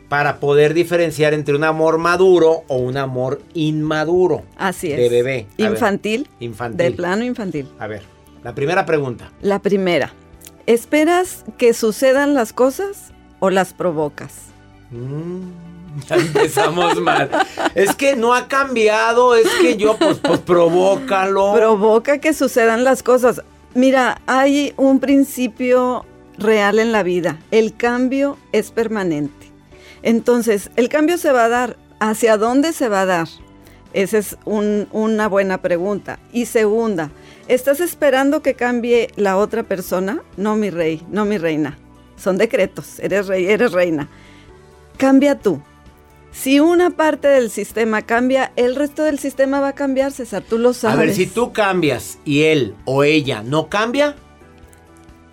Para 0.09 0.39
poder 0.39 0.73
diferenciar 0.73 1.33
entre 1.33 1.53
un 1.55 1.65
amor 1.65 1.97
maduro 1.97 2.63
o 2.67 2.77
un 2.77 2.95
amor 2.95 3.41
inmaduro. 3.53 4.43
Así 4.57 4.89
es. 4.91 4.97
De 4.97 5.09
bebé. 5.09 5.47
A 5.59 5.63
ver, 5.63 5.71
Infantil. 5.71 6.27
infantil. 6.39 6.77
De 6.77 6.91
plano 6.91 7.25
infantil. 7.25 7.67
A 7.77 7.87
ver, 7.87 8.03
la 8.41 8.55
primera 8.55 8.85
pregunta. 8.85 9.31
La 9.41 9.59
primera. 9.59 10.13
¿Esperas 10.65 11.43
que 11.57 11.73
sucedan 11.73 12.33
las 12.35 12.53
cosas 12.53 13.11
o 13.39 13.49
las 13.49 13.73
provocas? 13.73 14.33
Ya 16.07 16.15
empezamos 16.15 16.95
mal. 17.01 17.29
Es 17.75 17.93
que 17.95 18.15
no 18.15 18.33
ha 18.33 18.47
cambiado, 18.47 19.35
es 19.35 19.47
que 19.61 19.75
yo, 19.75 19.97
pues, 19.97 20.19
pues 20.19 20.39
provócalo. 20.39 21.53
Provoca 21.53 22.19
que 22.19 22.33
sucedan 22.33 22.83
las 22.85 23.03
cosas. 23.03 23.41
Mira, 23.73 24.21
hay 24.25 24.73
un 24.77 24.99
principio 25.01 26.05
real 26.37 26.79
en 26.79 26.91
la 26.91 27.03
vida. 27.03 27.37
El 27.51 27.75
cambio 27.75 28.37
es 28.51 28.71
permanente. 28.71 29.51
Entonces, 30.03 30.69
el 30.75 30.89
cambio 30.89 31.17
se 31.17 31.31
va 31.31 31.45
a 31.45 31.49
dar. 31.49 31.77
¿Hacia 31.99 32.37
dónde 32.37 32.73
se 32.73 32.89
va 32.89 33.01
a 33.01 33.05
dar? 33.07 33.27
Esa 33.93 34.19
es 34.19 34.37
un- 34.45 34.87
una 34.91 35.27
buena 35.27 35.61
pregunta. 35.63 36.19
Y 36.31 36.45
segunda, 36.45 37.09
¿estás 37.47 37.79
esperando 37.79 38.41
que 38.43 38.53
cambie 38.53 39.09
la 39.15 39.37
otra 39.37 39.63
persona? 39.63 40.21
No, 40.35 40.55
mi 40.55 40.69
rey, 40.69 41.01
no, 41.09 41.25
mi 41.25 41.37
reina. 41.39 41.77
Son 42.15 42.37
decretos. 42.37 42.99
Eres 42.99 43.25
rey, 43.27 43.47
eres 43.47 43.71
reina. 43.71 44.09
Cambia 44.97 45.39
tú. 45.39 45.61
Si 46.31 46.59
una 46.59 46.91
parte 46.91 47.27
del 47.27 47.49
sistema 47.49 48.03
cambia, 48.03 48.51
el 48.57 48.75
resto 48.75 49.03
del 49.03 49.17
sistema 49.17 49.59
va 49.59 49.69
a 49.69 49.73
cambiar, 49.75 50.11
César. 50.11 50.43
Tú 50.47 50.59
lo 50.59 50.73
sabes. 50.73 50.97
A 50.97 50.99
ver, 51.01 51.13
si 51.15 51.25
tú 51.25 51.51
cambias 51.51 52.19
y 52.25 52.43
él 52.43 52.75
o 52.85 53.03
ella 53.03 53.41
no 53.41 53.69
cambia, 53.69 54.15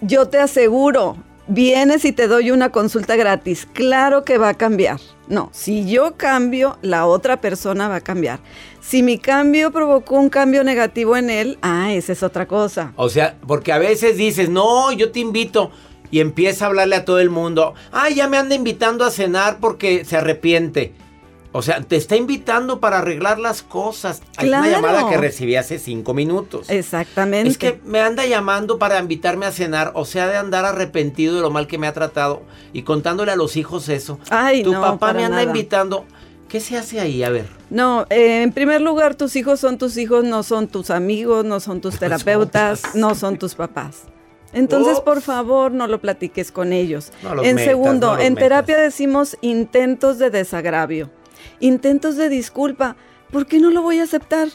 Yo 0.07 0.29
te 0.29 0.39
aseguro, 0.39 1.17
vienes 1.47 2.05
y 2.05 2.13
te 2.13 2.29
doy 2.29 2.51
una 2.51 2.71
consulta 2.71 3.17
gratis. 3.17 3.67
Claro 3.73 4.23
que 4.23 4.37
va 4.37 4.51
a 4.51 4.55
cambiar. 4.55 5.01
No, 5.29 5.49
si 5.55 5.89
yo 5.89 6.19
cambio, 6.19 6.77
la 6.83 7.07
otra 7.07 7.41
persona 7.41 7.89
va 7.89 7.97
a 7.97 8.01
cambiar. 8.03 8.41
Si 8.83 9.03
mi 9.03 9.17
cambio 9.17 9.71
provocó 9.71 10.17
un 10.17 10.29
cambio 10.29 10.63
negativo 10.63 11.17
en 11.17 11.31
él, 11.31 11.59
ah, 11.63 11.95
esa 11.95 12.13
es 12.13 12.23
otra 12.23 12.47
cosa. 12.47 12.93
o 12.97 13.09
sea, 13.09 13.39
porque 13.47 13.73
a 13.73 13.79
veces 13.79 14.19
dices, 14.19 14.51
no, 14.51 14.93
yo 14.93 15.11
te 15.11 15.21
invito. 15.21 15.71
Y 16.11 16.21
empieza 16.21 16.67
a 16.67 16.69
hablarle 16.69 16.97
a 16.97 17.07
todo 17.07 17.19
el 17.19 17.31
mundo. 17.31 17.73
Ay, 17.91 18.17
ya 18.17 18.29
me 18.29 18.37
anda 18.37 18.55
invitando 18.55 19.07
a 19.07 19.11
cenar 19.11 19.57
porque 19.59 20.05
se 20.05 20.19
arrepiente. 20.19 20.93
O 21.57 21.63
sea, 21.63 21.81
te 21.81 21.95
está 21.95 22.17
invitando 22.17 22.81
para 22.81 22.99
arreglar 22.99 23.39
las 23.39 23.63
cosas. 23.63 24.23
Hay 24.39 24.49
una 24.49 24.69
llamada 24.69 25.09
que 25.09 25.17
recibí 25.17 25.55
hace 25.55 25.79
cinco 25.79 26.13
minutos. 26.13 26.69
Exactamente. 26.69 27.49
Es 27.49 27.59
que 27.59 27.81
me 27.85 28.01
anda 28.01 28.27
llamando 28.27 28.77
para 28.77 28.99
invitarme 28.99 29.47
a 29.47 29.53
cenar, 29.53 29.93
o 29.95 30.05
sea, 30.05 30.27
de 30.27 30.37
andar 30.37 30.65
arrepentido 30.65 31.37
de 31.37 31.43
lo 31.43 31.51
mal 31.51 31.69
que 31.69 31.79
me 31.79 31.87
ha 31.87 31.93
tratado 31.93 32.43
y 32.73 32.83
contándole 32.83 33.31
a 33.31 33.37
los 33.37 33.57
hijos 33.57 33.89
eso. 33.89 34.19
Ay, 34.31 34.65
tu 34.65 34.73
no, 34.73 34.81
papá 34.81 35.13
me 35.13 35.25
anda 35.25 35.37
nada. 35.37 35.43
invitando. 35.45 36.07
¿Qué 36.49 36.59
se 36.59 36.77
hace 36.77 36.99
ahí? 36.99 37.23
A 37.23 37.31
ver. 37.31 37.47
No, 37.71 38.05
eh, 38.11 38.43
en 38.43 38.51
primer 38.53 38.81
lugar, 38.81 39.15
tus 39.15 39.37
hijos 39.37 39.61
son 39.61 39.79
tus 39.79 39.97
hijos, 39.97 40.25
no 40.25 40.43
son 40.43 40.67
tus 40.67 40.91
amigos, 40.91 41.45
no 41.45 41.61
son 41.61 41.81
tus 41.81 41.99
terapeutas, 42.01 42.83
no 42.97 43.15
son 43.15 43.39
tus 43.39 43.55
papás. 43.55 44.07
Entonces, 44.53 44.99
por 44.99 45.21
favor, 45.21 45.71
no 45.71 45.87
lo 45.87 46.01
platiques 46.01 46.51
con 46.51 46.73
ellos. 46.73 47.13
No 47.23 47.45
en 47.45 47.57
metas, 47.57 47.65
segundo, 47.65 48.15
no 48.15 48.21
en 48.21 48.35
metas. 48.35 48.43
terapia 48.43 48.77
decimos 48.77 49.37
intentos 49.41 50.19
de 50.19 50.31
desagravio, 50.31 51.11
intentos 51.67 52.17
de 52.17 52.29
disculpa. 52.29 52.97
¿Por 53.31 53.47
qué 53.47 53.59
no 53.59 53.71
lo 53.71 53.83
voy 53.83 53.99
a 54.01 54.05
aceptar? 54.05 54.49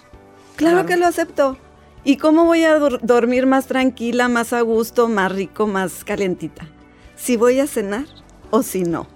Claro, 0.55 0.75
Claro. 0.77 0.85
que 0.87 0.95
lo 0.97 1.07
acepto. 1.07 1.57
¿Y 2.03 2.17
cómo 2.17 2.45
voy 2.45 2.63
a 2.63 2.77
dor- 2.79 2.99
dormir 3.01 3.45
más 3.45 3.65
tranquila, 3.67 4.27
más 4.29 4.53
a 4.53 4.61
gusto, 4.61 5.07
más 5.09 5.31
rico, 5.31 5.67
más 5.67 6.03
calentita? 6.05 6.67
Si 7.15 7.35
voy 7.35 7.59
a 7.59 7.67
cenar 7.67 8.05
o 8.51 8.63
si 8.63 8.83
no. 8.83 9.07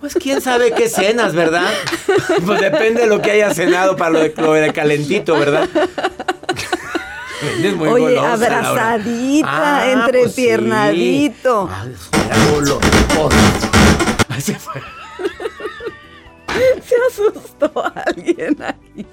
Pues 0.00 0.14
quién 0.14 0.40
sabe 0.40 0.72
qué 0.72 0.88
cenas, 0.88 1.34
¿verdad? 1.34 1.68
Pues 2.46 2.60
depende 2.60 3.00
de 3.02 3.06
lo 3.06 3.20
que 3.22 3.30
haya 3.32 3.52
cenado 3.54 3.96
para 3.96 4.10
lo 4.10 4.18
de, 4.20 4.34
lo 4.36 4.52
de 4.52 4.72
calentito, 4.72 5.38
¿verdad? 5.38 5.68
Muy 7.76 7.88
Oye, 7.88 8.16
golosa, 8.16 8.32
abrazadita, 8.32 9.78
Ah, 9.78 9.90
entrepiernadito. 9.92 11.68
pues 11.70 11.98
sí. 12.00 12.08
Ah. 12.30 13.28
Ay, 14.28 14.40
fue. 14.54 14.82
Se 16.84 16.94
asustó 17.10 17.72
alguien 18.06 18.56
ahí. 18.62 19.06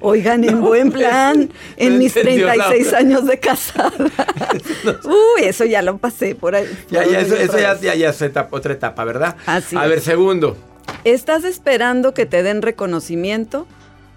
Oigan, 0.00 0.44
en 0.44 0.60
buen 0.60 0.92
plan, 0.92 1.50
en 1.76 1.92
no 1.94 1.98
mis 1.98 2.16
entendió, 2.16 2.46
36 2.46 2.84
Laura. 2.84 2.98
años 2.98 3.26
de 3.26 3.40
casada. 3.40 3.92
Uy, 5.04 5.44
eso 5.44 5.64
ya 5.64 5.82
lo 5.82 5.98
pasé 5.98 6.34
por 6.34 6.54
ahí. 6.54 6.66
Ya, 6.90 7.04
ya, 7.04 7.20
eso, 7.20 7.36
ya, 7.58 7.78
ya, 7.80 7.94
ya 7.94 8.10
es 8.10 8.22
etapa- 8.22 8.56
otra 8.56 8.74
etapa, 8.74 9.04
¿verdad? 9.04 9.36
Así 9.46 9.76
A 9.76 9.84
es. 9.84 9.90
ver, 9.90 10.00
segundo. 10.00 10.56
¿Estás 11.04 11.44
esperando 11.44 12.14
que 12.14 12.24
te 12.26 12.42
den 12.42 12.62
reconocimiento 12.62 13.66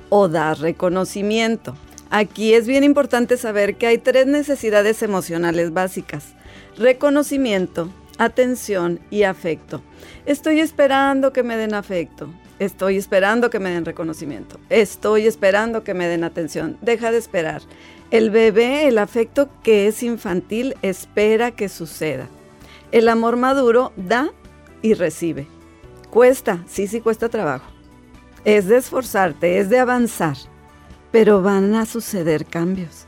o 0.09 0.27
das 0.27 0.59
reconocimiento? 0.59 1.75
Aquí 2.11 2.53
es 2.53 2.67
bien 2.67 2.83
importante 2.83 3.35
saber 3.37 3.75
que 3.75 3.87
hay 3.87 3.97
tres 3.97 4.27
necesidades 4.27 5.01
emocionales 5.01 5.73
básicas. 5.73 6.25
Reconocimiento, 6.77 7.89
atención 8.17 8.99
y 9.09 9.23
afecto. 9.23 9.81
Estoy 10.25 10.59
esperando 10.59 11.33
que 11.33 11.43
me 11.43 11.57
den 11.57 11.73
afecto. 11.73 12.29
Estoy 12.59 12.97
esperando 12.97 13.49
que 13.49 13.59
me 13.59 13.69
den 13.69 13.85
reconocimiento. 13.85 14.59
Estoy 14.69 15.27
esperando 15.27 15.83
que 15.83 15.93
me 15.93 16.07
den 16.07 16.23
atención. 16.23 16.77
Deja 16.81 17.11
de 17.11 17.17
esperar. 17.17 17.61
El 18.09 18.31
bebé, 18.31 18.87
el 18.87 18.97
afecto 18.97 19.49
que 19.63 19.87
es 19.87 20.01
infantil, 20.01 20.75
espera 20.81 21.51
que 21.51 21.69
suceda. 21.69 22.27
El 22.91 23.09
amor 23.09 23.35
maduro 23.37 23.91
da 23.95 24.31
y 24.81 24.93
recibe. 24.93 25.47
Cuesta, 26.09 26.63
sí, 26.67 26.87
sí 26.87 27.01
cuesta 27.01 27.29
trabajo. 27.29 27.69
Es 28.45 28.67
de 28.67 28.77
esforzarte, 28.77 29.59
es 29.59 29.69
de 29.69 29.79
avanzar, 29.79 30.37
pero 31.11 31.41
van 31.41 31.75
a 31.75 31.85
suceder 31.85 32.45
cambios. 32.45 33.05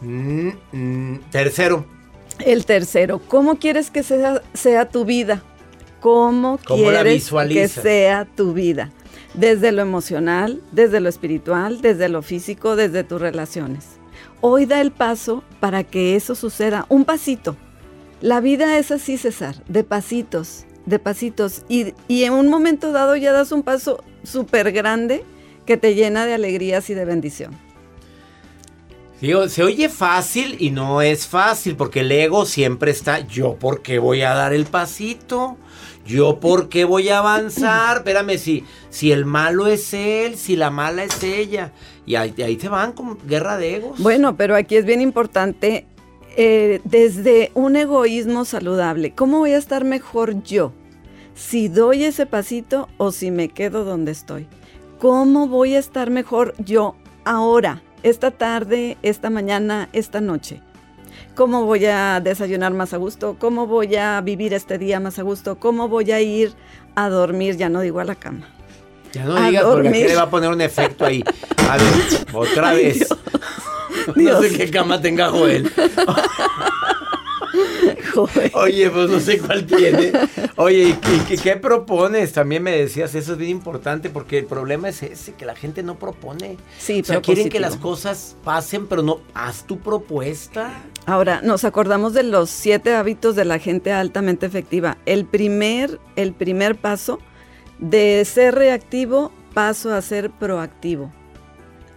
Mm, 0.00 0.50
mm, 0.72 1.20
tercero. 1.30 1.84
El 2.38 2.64
tercero, 2.64 3.20
¿cómo 3.26 3.58
quieres 3.58 3.90
que 3.90 4.02
sea, 4.02 4.40
sea 4.54 4.88
tu 4.88 5.04
vida? 5.04 5.42
¿Cómo, 6.02 6.58
¿Cómo 6.66 6.90
la 6.90 7.04
quieres 7.04 7.30
que 7.30 7.68
sea 7.68 8.24
tu 8.24 8.52
vida? 8.52 8.90
Desde 9.34 9.70
lo 9.70 9.82
emocional, 9.82 10.60
desde 10.72 10.98
lo 10.98 11.08
espiritual, 11.08 11.80
desde 11.80 12.08
lo 12.08 12.22
físico, 12.22 12.74
desde 12.74 13.04
tus 13.04 13.20
relaciones. 13.20 13.86
Hoy 14.40 14.66
da 14.66 14.80
el 14.80 14.90
paso 14.90 15.44
para 15.60 15.84
que 15.84 16.16
eso 16.16 16.34
suceda. 16.34 16.86
Un 16.88 17.04
pasito. 17.04 17.56
La 18.20 18.40
vida 18.40 18.78
es 18.78 18.90
así, 18.90 19.16
César, 19.16 19.62
de 19.68 19.84
pasitos, 19.84 20.64
de 20.86 20.98
pasitos. 20.98 21.62
Y, 21.68 21.94
y 22.08 22.24
en 22.24 22.32
un 22.32 22.48
momento 22.48 22.90
dado 22.90 23.14
ya 23.14 23.30
das 23.30 23.52
un 23.52 23.62
paso 23.62 24.02
súper 24.24 24.72
grande 24.72 25.24
que 25.66 25.76
te 25.76 25.94
llena 25.94 26.26
de 26.26 26.34
alegrías 26.34 26.90
y 26.90 26.94
de 26.94 27.04
bendición. 27.04 27.56
Digo, 29.20 29.48
se 29.48 29.62
oye 29.62 29.88
fácil 29.88 30.56
y 30.58 30.70
no 30.70 31.00
es 31.00 31.28
fácil 31.28 31.76
porque 31.76 32.00
el 32.00 32.10
ego 32.10 32.44
siempre 32.44 32.90
está, 32.90 33.20
yo 33.20 33.54
por 33.54 33.80
qué 33.80 34.00
voy 34.00 34.22
a 34.22 34.34
dar 34.34 34.52
el 34.52 34.64
pasito, 34.64 35.58
yo 36.06 36.40
por 36.40 36.68
qué 36.68 36.84
voy 36.84 37.08
a 37.08 37.18
avanzar, 37.18 37.98
espérame, 37.98 38.38
si, 38.38 38.64
si 38.90 39.12
el 39.12 39.24
malo 39.24 39.66
es 39.66 39.94
él, 39.94 40.36
si 40.36 40.56
la 40.56 40.70
mala 40.70 41.04
es 41.04 41.22
ella, 41.22 41.72
y 42.06 42.16
ahí, 42.16 42.34
ahí 42.42 42.56
te 42.56 42.68
van 42.68 42.92
con 42.92 43.18
guerra 43.26 43.56
de 43.56 43.76
egos. 43.76 44.00
Bueno, 44.00 44.36
pero 44.36 44.56
aquí 44.56 44.76
es 44.76 44.84
bien 44.84 45.00
importante 45.00 45.86
eh, 46.36 46.80
desde 46.84 47.52
un 47.54 47.76
egoísmo 47.76 48.44
saludable. 48.44 49.14
¿Cómo 49.14 49.38
voy 49.38 49.52
a 49.52 49.58
estar 49.58 49.84
mejor 49.84 50.42
yo? 50.42 50.72
Si 51.34 51.68
doy 51.68 52.04
ese 52.04 52.26
pasito 52.26 52.88
o 52.98 53.12
si 53.12 53.30
me 53.30 53.48
quedo 53.48 53.84
donde 53.84 54.12
estoy. 54.12 54.46
¿Cómo 54.98 55.48
voy 55.48 55.74
a 55.74 55.78
estar 55.78 56.10
mejor 56.10 56.54
yo 56.58 56.96
ahora, 57.24 57.82
esta 58.02 58.30
tarde, 58.30 58.98
esta 59.02 59.30
mañana, 59.30 59.88
esta 59.92 60.20
noche? 60.20 60.60
¿Cómo 61.34 61.64
voy 61.64 61.86
a 61.86 62.20
desayunar 62.20 62.72
más 62.74 62.92
a 62.92 62.98
gusto? 62.98 63.36
¿Cómo 63.38 63.66
voy 63.66 63.96
a 63.96 64.20
vivir 64.20 64.52
este 64.52 64.76
día 64.78 65.00
más 65.00 65.18
a 65.18 65.22
gusto? 65.22 65.56
¿Cómo 65.58 65.88
voy 65.88 66.10
a 66.12 66.20
ir 66.20 66.52
a 66.94 67.08
dormir? 67.08 67.56
Ya 67.56 67.68
no 67.70 67.80
digo 67.80 68.00
a 68.00 68.04
la 68.04 68.14
cama. 68.14 68.46
Ya 69.12 69.24
no 69.24 69.34
digas 69.36 69.64
porque 69.64 69.88
aquí 69.88 69.98
dormir. 69.98 70.06
le 70.10 70.16
va 70.16 70.22
a 70.22 70.30
poner 70.30 70.50
un 70.50 70.60
efecto 70.60 71.04
ahí. 71.06 71.24
A 71.70 71.76
ver, 71.78 71.86
otra 72.34 72.68
Ay, 72.70 72.84
vez. 72.84 73.08
No 74.16 74.40
sé 74.42 74.56
qué 74.56 74.70
cama 74.70 75.00
tenga 75.00 75.30
Joel. 75.30 75.70
Oye, 78.54 78.90
pues 78.90 79.10
no 79.10 79.20
sé 79.20 79.38
cuál 79.38 79.66
tiene. 79.66 80.12
Oye, 80.56 80.96
¿y 81.30 81.36
qué, 81.36 81.56
propones? 81.56 82.32
También 82.32 82.62
me 82.62 82.72
decías, 82.72 83.14
eso 83.14 83.32
es 83.32 83.38
bien 83.38 83.50
importante 83.50 84.10
porque 84.10 84.38
el 84.38 84.46
problema 84.46 84.88
es 84.88 85.02
ese, 85.02 85.34
que 85.34 85.44
la 85.44 85.54
gente 85.54 85.82
no 85.82 85.98
propone. 85.98 86.56
Sí, 86.78 87.00
o 87.00 87.04
sea, 87.04 87.20
quieren 87.20 87.48
que 87.48 87.60
las 87.60 87.76
cosas 87.76 88.36
pasen, 88.44 88.86
pero 88.86 89.02
no, 89.02 89.20
haz 89.34 89.66
tu 89.66 89.78
propuesta. 89.78 90.82
Ahora, 91.06 91.40
nos 91.42 91.64
acordamos 91.64 92.12
de 92.14 92.22
los 92.22 92.50
siete 92.50 92.94
hábitos 92.94 93.36
de 93.36 93.44
la 93.44 93.58
gente 93.58 93.92
altamente 93.92 94.46
efectiva. 94.46 94.98
El 95.06 95.24
primer, 95.24 95.98
el 96.16 96.32
primer 96.32 96.76
paso 96.76 97.18
de 97.78 98.24
ser 98.24 98.54
reactivo, 98.54 99.32
paso 99.54 99.92
a 99.92 100.00
ser 100.02 100.30
proactivo. 100.30 101.12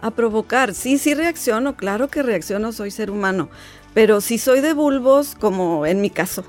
A 0.02 0.10
provocar. 0.10 0.74
Sí, 0.74 0.98
sí 0.98 1.14
reacciono, 1.14 1.76
claro 1.76 2.08
que 2.08 2.22
reacciono, 2.22 2.72
soy 2.72 2.90
ser 2.90 3.10
humano. 3.10 3.48
Pero 3.96 4.20
si 4.20 4.36
soy 4.36 4.60
de 4.60 4.74
bulbos, 4.74 5.34
como 5.40 5.86
en 5.86 6.02
mi 6.02 6.10
caso, 6.10 6.44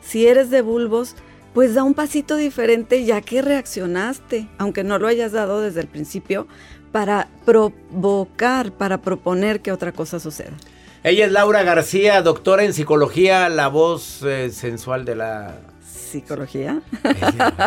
si 0.00 0.26
eres 0.26 0.50
de 0.50 0.62
bulbos, 0.62 1.14
pues 1.54 1.72
da 1.72 1.84
un 1.84 1.94
pasito 1.94 2.34
diferente 2.34 3.04
ya 3.04 3.20
que 3.20 3.40
reaccionaste, 3.40 4.48
aunque 4.58 4.82
no 4.82 4.98
lo 4.98 5.06
hayas 5.06 5.30
dado 5.30 5.60
desde 5.60 5.80
el 5.80 5.86
principio, 5.86 6.48
para 6.90 7.28
provocar, 7.44 8.72
para 8.72 9.00
proponer 9.00 9.60
que 9.60 9.70
otra 9.70 9.92
cosa 9.92 10.18
suceda. 10.18 10.56
Ella 11.04 11.26
es 11.26 11.30
Laura 11.30 11.62
García, 11.62 12.20
doctora 12.20 12.64
en 12.64 12.74
psicología, 12.74 13.48
la 13.48 13.68
voz 13.68 14.24
eh, 14.24 14.50
sensual 14.50 15.04
de 15.04 15.14
la... 15.14 15.54
¿Psicología? 15.88 16.80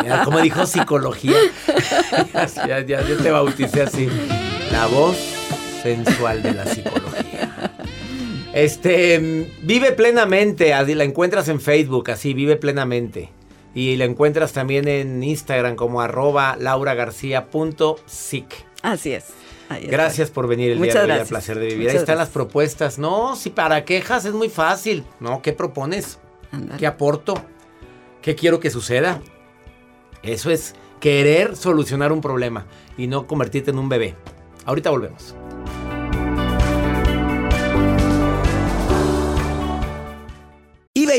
Ya, 0.04 0.24
¿Cómo 0.26 0.42
dijo 0.42 0.66
psicología? 0.66 1.38
ya, 2.34 2.66
ya, 2.66 2.80
ya, 2.80 3.08
yo 3.08 3.16
te 3.16 3.30
bauticé 3.30 3.80
así. 3.80 4.10
La 4.70 4.84
voz 4.88 5.16
sensual 5.82 6.42
de 6.42 6.52
la 6.52 6.66
psicología. 6.66 7.71
Este, 8.54 9.18
mm, 9.18 9.66
vive 9.66 9.92
plenamente, 9.92 10.74
así 10.74 10.94
la 10.94 11.04
encuentras 11.04 11.48
en 11.48 11.60
Facebook, 11.60 12.10
así, 12.10 12.34
vive 12.34 12.56
plenamente. 12.56 13.30
Y 13.74 13.96
la 13.96 14.04
encuentras 14.04 14.52
también 14.52 14.86
en 14.88 15.22
Instagram 15.22 15.76
como 15.76 16.02
arroba 16.02 16.56
lauragarcía.sic. 16.58 18.44
Así 18.82 19.12
es. 19.12 19.26
Gracias 19.88 20.30
por 20.30 20.46
venir 20.48 20.72
el 20.72 20.78
Muchas 20.78 20.92
día 20.94 21.00
de 21.00 21.06
hoy 21.06 21.08
gracias. 21.16 21.28
placer 21.28 21.58
de 21.58 21.64
vivir. 21.66 21.78
Muchas 21.78 21.92
Ahí 21.94 21.98
están 22.00 22.16
gracias. 22.16 22.28
las 22.28 22.34
propuestas. 22.34 22.98
No, 22.98 23.36
si 23.36 23.48
para 23.48 23.86
quejas 23.86 24.26
es 24.26 24.34
muy 24.34 24.50
fácil. 24.50 25.04
No, 25.18 25.40
¿qué 25.40 25.54
propones? 25.54 26.18
¿Qué 26.78 26.86
aporto? 26.86 27.42
¿Qué 28.20 28.34
quiero 28.34 28.60
que 28.60 28.68
suceda? 28.68 29.22
Eso 30.22 30.50
es 30.50 30.74
querer 31.00 31.56
solucionar 31.56 32.12
un 32.12 32.20
problema 32.20 32.66
y 32.98 33.06
no 33.06 33.26
convertirte 33.26 33.70
en 33.70 33.78
un 33.78 33.88
bebé. 33.88 34.14
Ahorita 34.66 34.90
volvemos. 34.90 35.34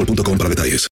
boostmobile.com 0.00 0.38
para 0.38 0.50
detalles. 0.50 0.86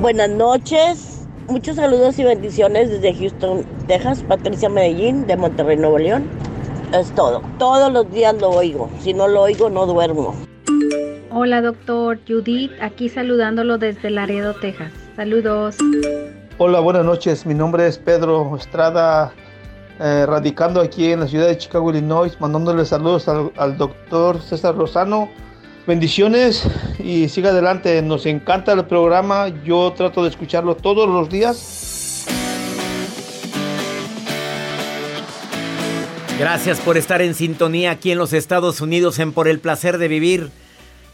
Buenas 0.00 0.30
noches. 0.30 1.26
Muchos 1.48 1.76
saludos 1.76 2.18
y 2.18 2.24
bendiciones 2.24 2.90
desde 2.90 3.14
Houston, 3.14 3.64
Texas. 3.86 4.22
Patricia 4.26 4.68
Medellín, 4.68 5.26
de 5.26 5.36
Monterrey, 5.36 5.76
Nuevo 5.76 5.98
León. 5.98 6.28
Es 6.92 7.10
todo. 7.14 7.42
Todos 7.58 7.92
los 7.92 8.10
días 8.12 8.34
lo 8.40 8.50
oigo. 8.50 8.90
Si 9.00 9.14
no 9.14 9.28
lo 9.28 9.42
oigo, 9.42 9.70
no 9.70 9.86
duermo. 9.86 10.34
Hola, 11.30 11.62
doctor 11.62 12.18
Judith. 12.28 12.72
Aquí 12.80 13.08
saludándolo 13.08 13.78
desde 13.78 14.10
Laredo, 14.10 14.54
Texas. 14.54 14.92
Saludos. 15.16 15.76
Hola, 16.58 16.80
buenas 16.80 17.04
noches. 17.04 17.46
Mi 17.46 17.54
nombre 17.54 17.86
es 17.86 17.96
Pedro 17.98 18.56
Estrada, 18.56 19.32
eh, 20.02 20.26
radicando 20.26 20.80
aquí 20.80 21.12
en 21.12 21.20
la 21.20 21.28
ciudad 21.28 21.46
de 21.46 21.56
Chicago, 21.56 21.90
Illinois, 21.90 22.36
mandándole 22.40 22.84
saludos 22.84 23.28
al, 23.28 23.52
al 23.56 23.78
doctor 23.78 24.42
César 24.42 24.74
Lozano. 24.74 25.28
Bendiciones 25.86 26.64
y 26.98 27.28
siga 27.28 27.50
adelante. 27.50 28.02
Nos 28.02 28.26
encanta 28.26 28.72
el 28.72 28.84
programa. 28.84 29.48
Yo 29.64 29.92
trato 29.96 30.22
de 30.24 30.30
escucharlo 30.30 30.74
todos 30.74 31.08
los 31.08 31.28
días. 31.28 32.26
Gracias 36.38 36.80
por 36.80 36.96
estar 36.96 37.22
en 37.22 37.34
sintonía 37.34 37.92
aquí 37.92 38.10
en 38.10 38.18
los 38.18 38.32
Estados 38.32 38.80
Unidos 38.80 39.20
en 39.20 39.32
Por 39.32 39.46
el 39.46 39.60
Placer 39.60 39.98
de 39.98 40.08
Vivir. 40.08 40.50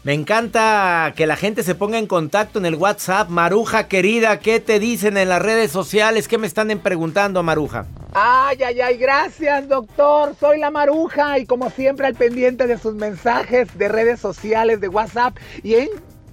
Me 0.03 0.13
encanta 0.13 1.13
que 1.15 1.27
la 1.27 1.35
gente 1.35 1.61
se 1.61 1.75
ponga 1.75 1.99
en 1.99 2.07
contacto 2.07 2.57
en 2.57 2.65
el 2.65 2.75
WhatsApp. 2.75 3.29
Maruja 3.29 3.87
querida, 3.87 4.39
¿qué 4.39 4.59
te 4.59 4.79
dicen 4.79 5.17
en 5.17 5.29
las 5.29 5.41
redes 5.41 5.71
sociales? 5.71 6.27
¿Qué 6.27 6.37
me 6.37 6.47
están 6.47 6.69
preguntando, 6.79 7.43
Maruja? 7.43 7.85
Ay, 8.11 8.57
ay, 8.63 8.81
ay, 8.81 8.97
gracias 8.97 9.67
doctor. 9.67 10.35
Soy 10.39 10.57
la 10.57 10.71
Maruja 10.71 11.37
y 11.37 11.45
como 11.45 11.69
siempre 11.69 12.07
al 12.07 12.15
pendiente 12.15 12.65
de 12.65 12.79
sus 12.79 12.95
mensajes 12.95 13.77
de 13.77 13.87
redes 13.87 14.19
sociales, 14.19 14.81
de 14.81 14.87
WhatsApp 14.87 15.37
y 15.61 15.75
en 15.75 15.89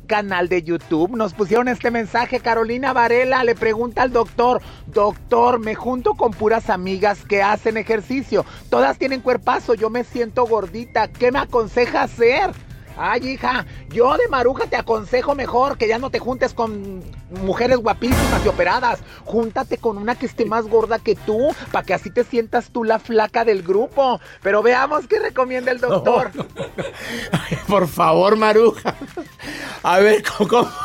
canal 0.06 0.48
de 0.48 0.62
YouTube. 0.62 1.14
Nos 1.14 1.34
pusieron 1.34 1.68
este 1.68 1.90
mensaje. 1.90 2.40
Carolina 2.40 2.94
Varela 2.94 3.44
le 3.44 3.54
pregunta 3.54 4.02
al 4.02 4.12
doctor, 4.12 4.62
doctor, 4.86 5.58
me 5.58 5.74
junto 5.74 6.14
con 6.14 6.30
puras 6.30 6.70
amigas 6.70 7.24
que 7.26 7.42
hacen 7.42 7.76
ejercicio. 7.76 8.46
Todas 8.70 8.96
tienen 8.96 9.20
cuerpazo, 9.20 9.74
yo 9.74 9.90
me 9.90 10.04
siento 10.04 10.46
gordita. 10.46 11.08
¿Qué 11.08 11.30
me 11.30 11.40
aconseja 11.40 12.04
hacer? 12.04 12.52
Ay, 12.96 13.28
hija, 13.28 13.66
yo 13.90 14.16
de 14.16 14.28
maruja 14.28 14.66
te 14.66 14.76
aconsejo 14.76 15.34
mejor 15.34 15.76
que 15.76 15.88
ya 15.88 15.98
no 15.98 16.10
te 16.10 16.18
juntes 16.18 16.54
con 16.54 17.04
mujeres 17.42 17.78
guapísimas 17.78 18.44
y 18.44 18.48
operadas. 18.48 19.00
Júntate 19.24 19.78
con 19.78 19.98
una 19.98 20.14
que 20.14 20.26
esté 20.26 20.44
más 20.44 20.66
gorda 20.66 20.98
que 20.98 21.14
tú, 21.14 21.54
para 21.72 21.84
que 21.84 21.94
así 21.94 22.10
te 22.10 22.24
sientas 22.24 22.70
tú 22.70 22.84
la 22.84 22.98
flaca 22.98 23.44
del 23.44 23.62
grupo. 23.62 24.20
Pero 24.42 24.62
veamos 24.62 25.06
qué 25.06 25.18
recomienda 25.18 25.70
el 25.70 25.80
doctor. 25.80 26.30
Por 27.68 27.86
favor, 27.88 28.36
maruja. 28.36 28.94
A 29.82 29.98
ver, 29.98 30.22
¿cómo? 30.48 30.68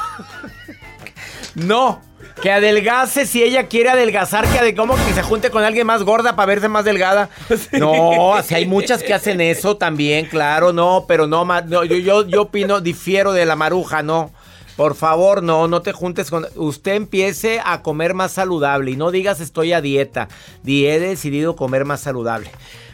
No. 1.54 2.11
Que 2.42 2.52
adelgace 2.52 3.26
si 3.26 3.44
ella 3.44 3.68
quiere 3.68 3.90
adelgazar, 3.90 4.48
que 4.48 4.64
de 4.64 4.76
como 4.76 4.96
que 4.96 5.14
se 5.14 5.24
junte 5.24 5.50
con 5.50 5.64
alguien 5.64 5.88
más 5.88 6.04
gorda 6.04 6.36
para 6.36 6.46
verse 6.46 6.70
más 6.70 6.86
delgada. 6.86 7.30
No, 7.74 8.36
así 8.36 8.56
hay 8.56 8.66
muchas 8.66 9.04
que 9.04 9.14
hacen 9.14 9.42
eso 9.42 9.78
también, 9.78 10.26
claro, 10.26 10.74
no, 10.74 11.06
pero 11.08 11.28
no, 11.28 11.44
no 11.46 11.84
yo, 11.84 11.98
yo, 11.98 12.28
yo 12.28 12.44
opino, 12.44 12.82
difiero 12.82 13.34
de 13.34 13.46
la 13.46 13.56
maruja, 13.56 14.04
no. 14.04 14.32
Por 14.76 14.96
favor, 14.96 15.44
no, 15.44 15.68
no 15.68 15.82
te 15.82 15.92
juntes 15.92 16.30
con... 16.30 16.48
Usted 16.56 16.94
empiece 16.94 17.62
a 17.64 17.82
comer 17.82 18.14
más 18.14 18.32
saludable 18.32 18.92
y 18.92 18.96
no 18.96 19.12
digas 19.12 19.40
estoy 19.40 19.74
a 19.74 19.82
dieta. 19.82 20.28
Di, 20.64 20.88
he 20.88 21.00
decidido 21.00 21.56
comer 21.56 21.86
más 21.86 22.02
saludable. 22.02 22.50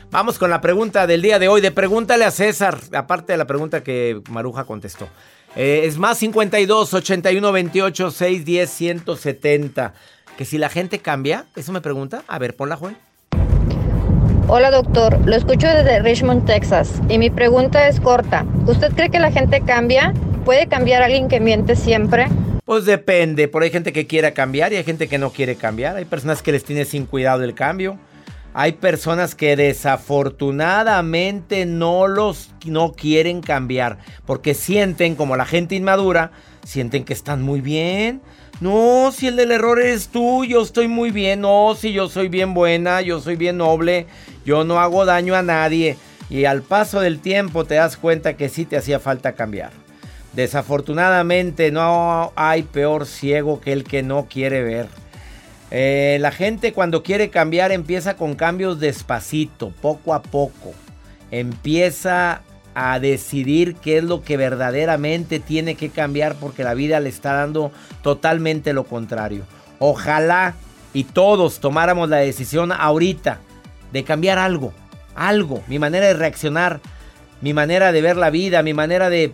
Vamos 0.10 0.38
con 0.38 0.50
la 0.50 0.62
pregunta 0.62 1.06
del 1.06 1.22
día 1.22 1.38
de 1.38 1.50
hoy, 1.50 1.62
de 1.62 1.72
pregúntale 1.72 2.26
a 2.26 2.32
César, 2.32 2.80
aparte 2.94 3.34
de 3.34 3.38
la 3.38 3.46
pregunta 3.46 3.84
que 3.84 4.22
Maruja 4.30 4.64
contestó. 4.64 5.08
Eh, 5.60 5.88
es 5.88 5.98
más 5.98 6.20
52 6.20 6.94
81 6.94 7.52
28 7.52 8.12
610 8.12 8.70
170. 8.70 9.94
Que 10.38 10.46
si 10.46 10.60
la 10.60 10.70
gente 10.70 11.00
cambia, 11.00 11.46
eso 11.56 11.72
me 11.72 11.82
pregunta. 11.82 12.24
A 12.28 12.38
ver, 12.38 12.56
ponla, 12.56 12.76
Juan. 12.76 12.96
Hola 14.48 14.70
doctor, 14.70 15.20
lo 15.26 15.36
escucho 15.36 15.68
desde 15.68 16.00
Richmond, 16.00 16.46
Texas. 16.46 17.02
Y 17.10 17.18
mi 17.18 17.32
pregunta 17.32 17.88
es 17.88 18.00
corta. 18.00 18.46
¿Usted 18.68 18.94
cree 18.94 19.10
que 19.10 19.20
la 19.20 19.32
gente 19.32 19.62
cambia? 19.62 20.14
¿Puede 20.46 20.68
cambiar 20.68 21.02
alguien 21.02 21.28
que 21.28 21.40
miente 21.40 21.76
siempre? 21.76 22.28
Pues 22.64 22.86
depende. 22.86 23.48
Por 23.48 23.64
ahí 23.64 23.70
hay 23.70 23.74
gente 23.74 23.92
que 23.92 24.06
quiere 24.06 24.32
cambiar 24.34 24.72
y 24.74 24.76
hay 24.76 24.84
gente 24.84 25.08
que 25.08 25.18
no 25.18 25.32
quiere 25.32 25.56
cambiar. 25.56 25.96
Hay 25.96 26.06
personas 26.06 26.44
que 26.44 26.52
les 26.52 26.64
tiene 26.64 26.86
sin 26.86 27.08
cuidado 27.08 27.44
el 27.44 27.56
cambio. 27.56 27.98
Hay 28.60 28.72
personas 28.72 29.36
que 29.36 29.56
desafortunadamente 29.56 31.68
no 31.68 32.08
los 32.08 32.50
no 32.66 32.94
quieren 32.94 33.42
cambiar 33.42 34.00
porque 34.26 34.56
sienten 34.56 35.14
como 35.14 35.36
la 35.36 35.46
gente 35.46 35.76
inmadura, 35.76 36.32
sienten 36.66 37.04
que 37.04 37.14
están 37.14 37.44
muy 37.44 37.62
bien. 37.62 38.20
No, 38.60 39.12
si 39.16 39.28
el 39.28 39.36
del 39.36 39.52
error 39.52 39.80
eres 39.80 40.08
tú, 40.08 40.44
yo 40.44 40.64
estoy 40.64 40.88
muy 40.88 41.12
bien. 41.12 41.42
No, 41.42 41.76
si 41.80 41.94
yo 41.94 42.10
soy 42.10 42.30
bien 42.30 42.56
buena, 42.56 43.02
yo 43.02 43.20
soy 43.20 43.36
bien 43.36 43.58
noble, 43.58 44.08
yo 44.44 44.64
no 44.64 44.80
hago 44.80 45.06
daño 45.06 45.36
a 45.36 45.44
nadie. 45.44 45.96
Y 46.28 46.46
al 46.46 46.64
paso 46.64 47.00
del 47.00 47.20
tiempo 47.20 47.66
te 47.66 47.76
das 47.76 47.96
cuenta 47.96 48.38
que 48.38 48.50
sí 48.50 48.66
te 48.66 48.78
hacía 48.78 49.00
falta 49.00 49.34
cambiar. 49.34 49.70
Desafortunadamente 50.34 51.72
no 51.72 52.34
hay 52.36 52.64
peor 52.64 53.06
ciego 53.06 53.62
que 53.62 53.72
el 53.72 53.84
que 53.84 54.02
no 54.02 54.26
quiere 54.28 54.64
ver. 54.64 54.88
Eh, 55.70 56.18
la 56.22 56.32
gente 56.32 56.72
cuando 56.74 57.04
quiere 57.04 57.30
cambiar 57.30 57.72
empieza 57.72 58.16
con 58.16 58.36
cambios 58.36 58.80
despacito, 58.80 59.72
poco 59.82 60.14
a 60.14 60.22
poco. 60.22 60.74
Empieza 61.32 62.42
a 62.74 63.00
decidir 63.00 63.76
qué 63.76 63.98
es 63.98 64.04
lo 64.04 64.22
que 64.22 64.38
verdaderamente 64.38 65.40
tiene 65.40 65.76
que 65.76 65.90
cambiar 65.90 66.36
porque 66.36 66.64
la 66.64 66.74
vida 66.74 67.00
le 67.00 67.10
está 67.10 67.34
dando 67.34 67.72
totalmente 68.02 68.72
lo 68.72 68.86
contrario. 68.86 69.44
Ojalá 69.80 70.54
y 70.94 71.04
todos 71.04 71.60
tomáramos 71.60 72.10
la 72.10 72.18
decisión 72.18 72.72
ahorita 72.72 73.40
de 73.92 74.04
cambiar 74.04 74.38
algo, 74.38 74.74
algo, 75.16 75.64
mi 75.68 75.80
manera 75.80 76.08
de 76.08 76.14
reaccionar, 76.14 76.80
mi 77.42 77.54
manera 77.54 77.92
de 77.92 78.02
ver 78.02 78.16
la 78.16 78.30
vida, 78.30 78.64
mi 78.64 78.74
manera 78.74 79.10
de, 79.10 79.34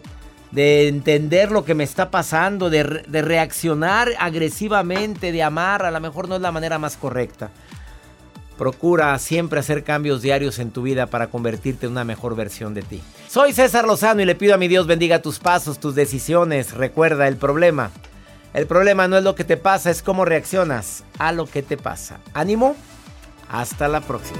de 0.53 0.87
entender 0.87 1.51
lo 1.51 1.65
que 1.65 1.73
me 1.73 1.83
está 1.83 2.11
pasando, 2.11 2.69
de, 2.69 2.83
de, 3.07 3.21
reaccionar 3.23 4.09
agresivamente, 4.19 5.31
de 5.31 5.41
amar, 5.41 5.83
a 5.83 5.89
lo 5.89 5.99
mejor 5.99 6.29
no 6.29 6.35
es 6.35 6.41
la 6.41 6.51
manera 6.51 6.77
más 6.77 6.95
correcta. 6.95 7.49
Procura 8.55 9.17
siempre 9.17 9.59
hacer 9.59 9.83
cambios 9.83 10.21
diarios 10.21 10.59
en 10.59 10.69
tu 10.69 10.83
vida 10.83 11.07
para 11.07 11.27
convertirte 11.27 11.87
en 11.87 11.93
una 11.93 12.03
mejor 12.03 12.35
versión 12.35 12.75
de 12.75 12.83
ti. 12.83 13.01
Soy 13.27 13.51
César 13.51 13.85
Lozano 13.85 14.21
y 14.21 14.25
le 14.25 14.35
pido 14.35 14.53
a 14.53 14.59
mi 14.59 14.67
Dios 14.67 14.85
bendiga 14.85 15.23
tus 15.23 15.39
pasos, 15.39 15.79
tus 15.79 15.95
decisiones. 15.95 16.73
Recuerda 16.73 17.27
el 17.27 17.37
problema. 17.37 17.89
El 18.53 18.67
problema 18.67 19.07
no 19.07 19.17
es 19.17 19.23
lo 19.23 19.33
que 19.33 19.43
te 19.43 19.57
pasa, 19.57 19.89
es 19.89 20.03
cómo 20.03 20.23
reaccionas 20.23 21.03
a 21.17 21.31
lo 21.31 21.47
que 21.47 21.63
te 21.63 21.77
pasa. 21.77 22.19
Ánimo. 22.35 22.75
Hasta 23.49 23.87
la 23.87 24.01
próxima. 24.01 24.39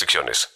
restricciones. 0.00 0.50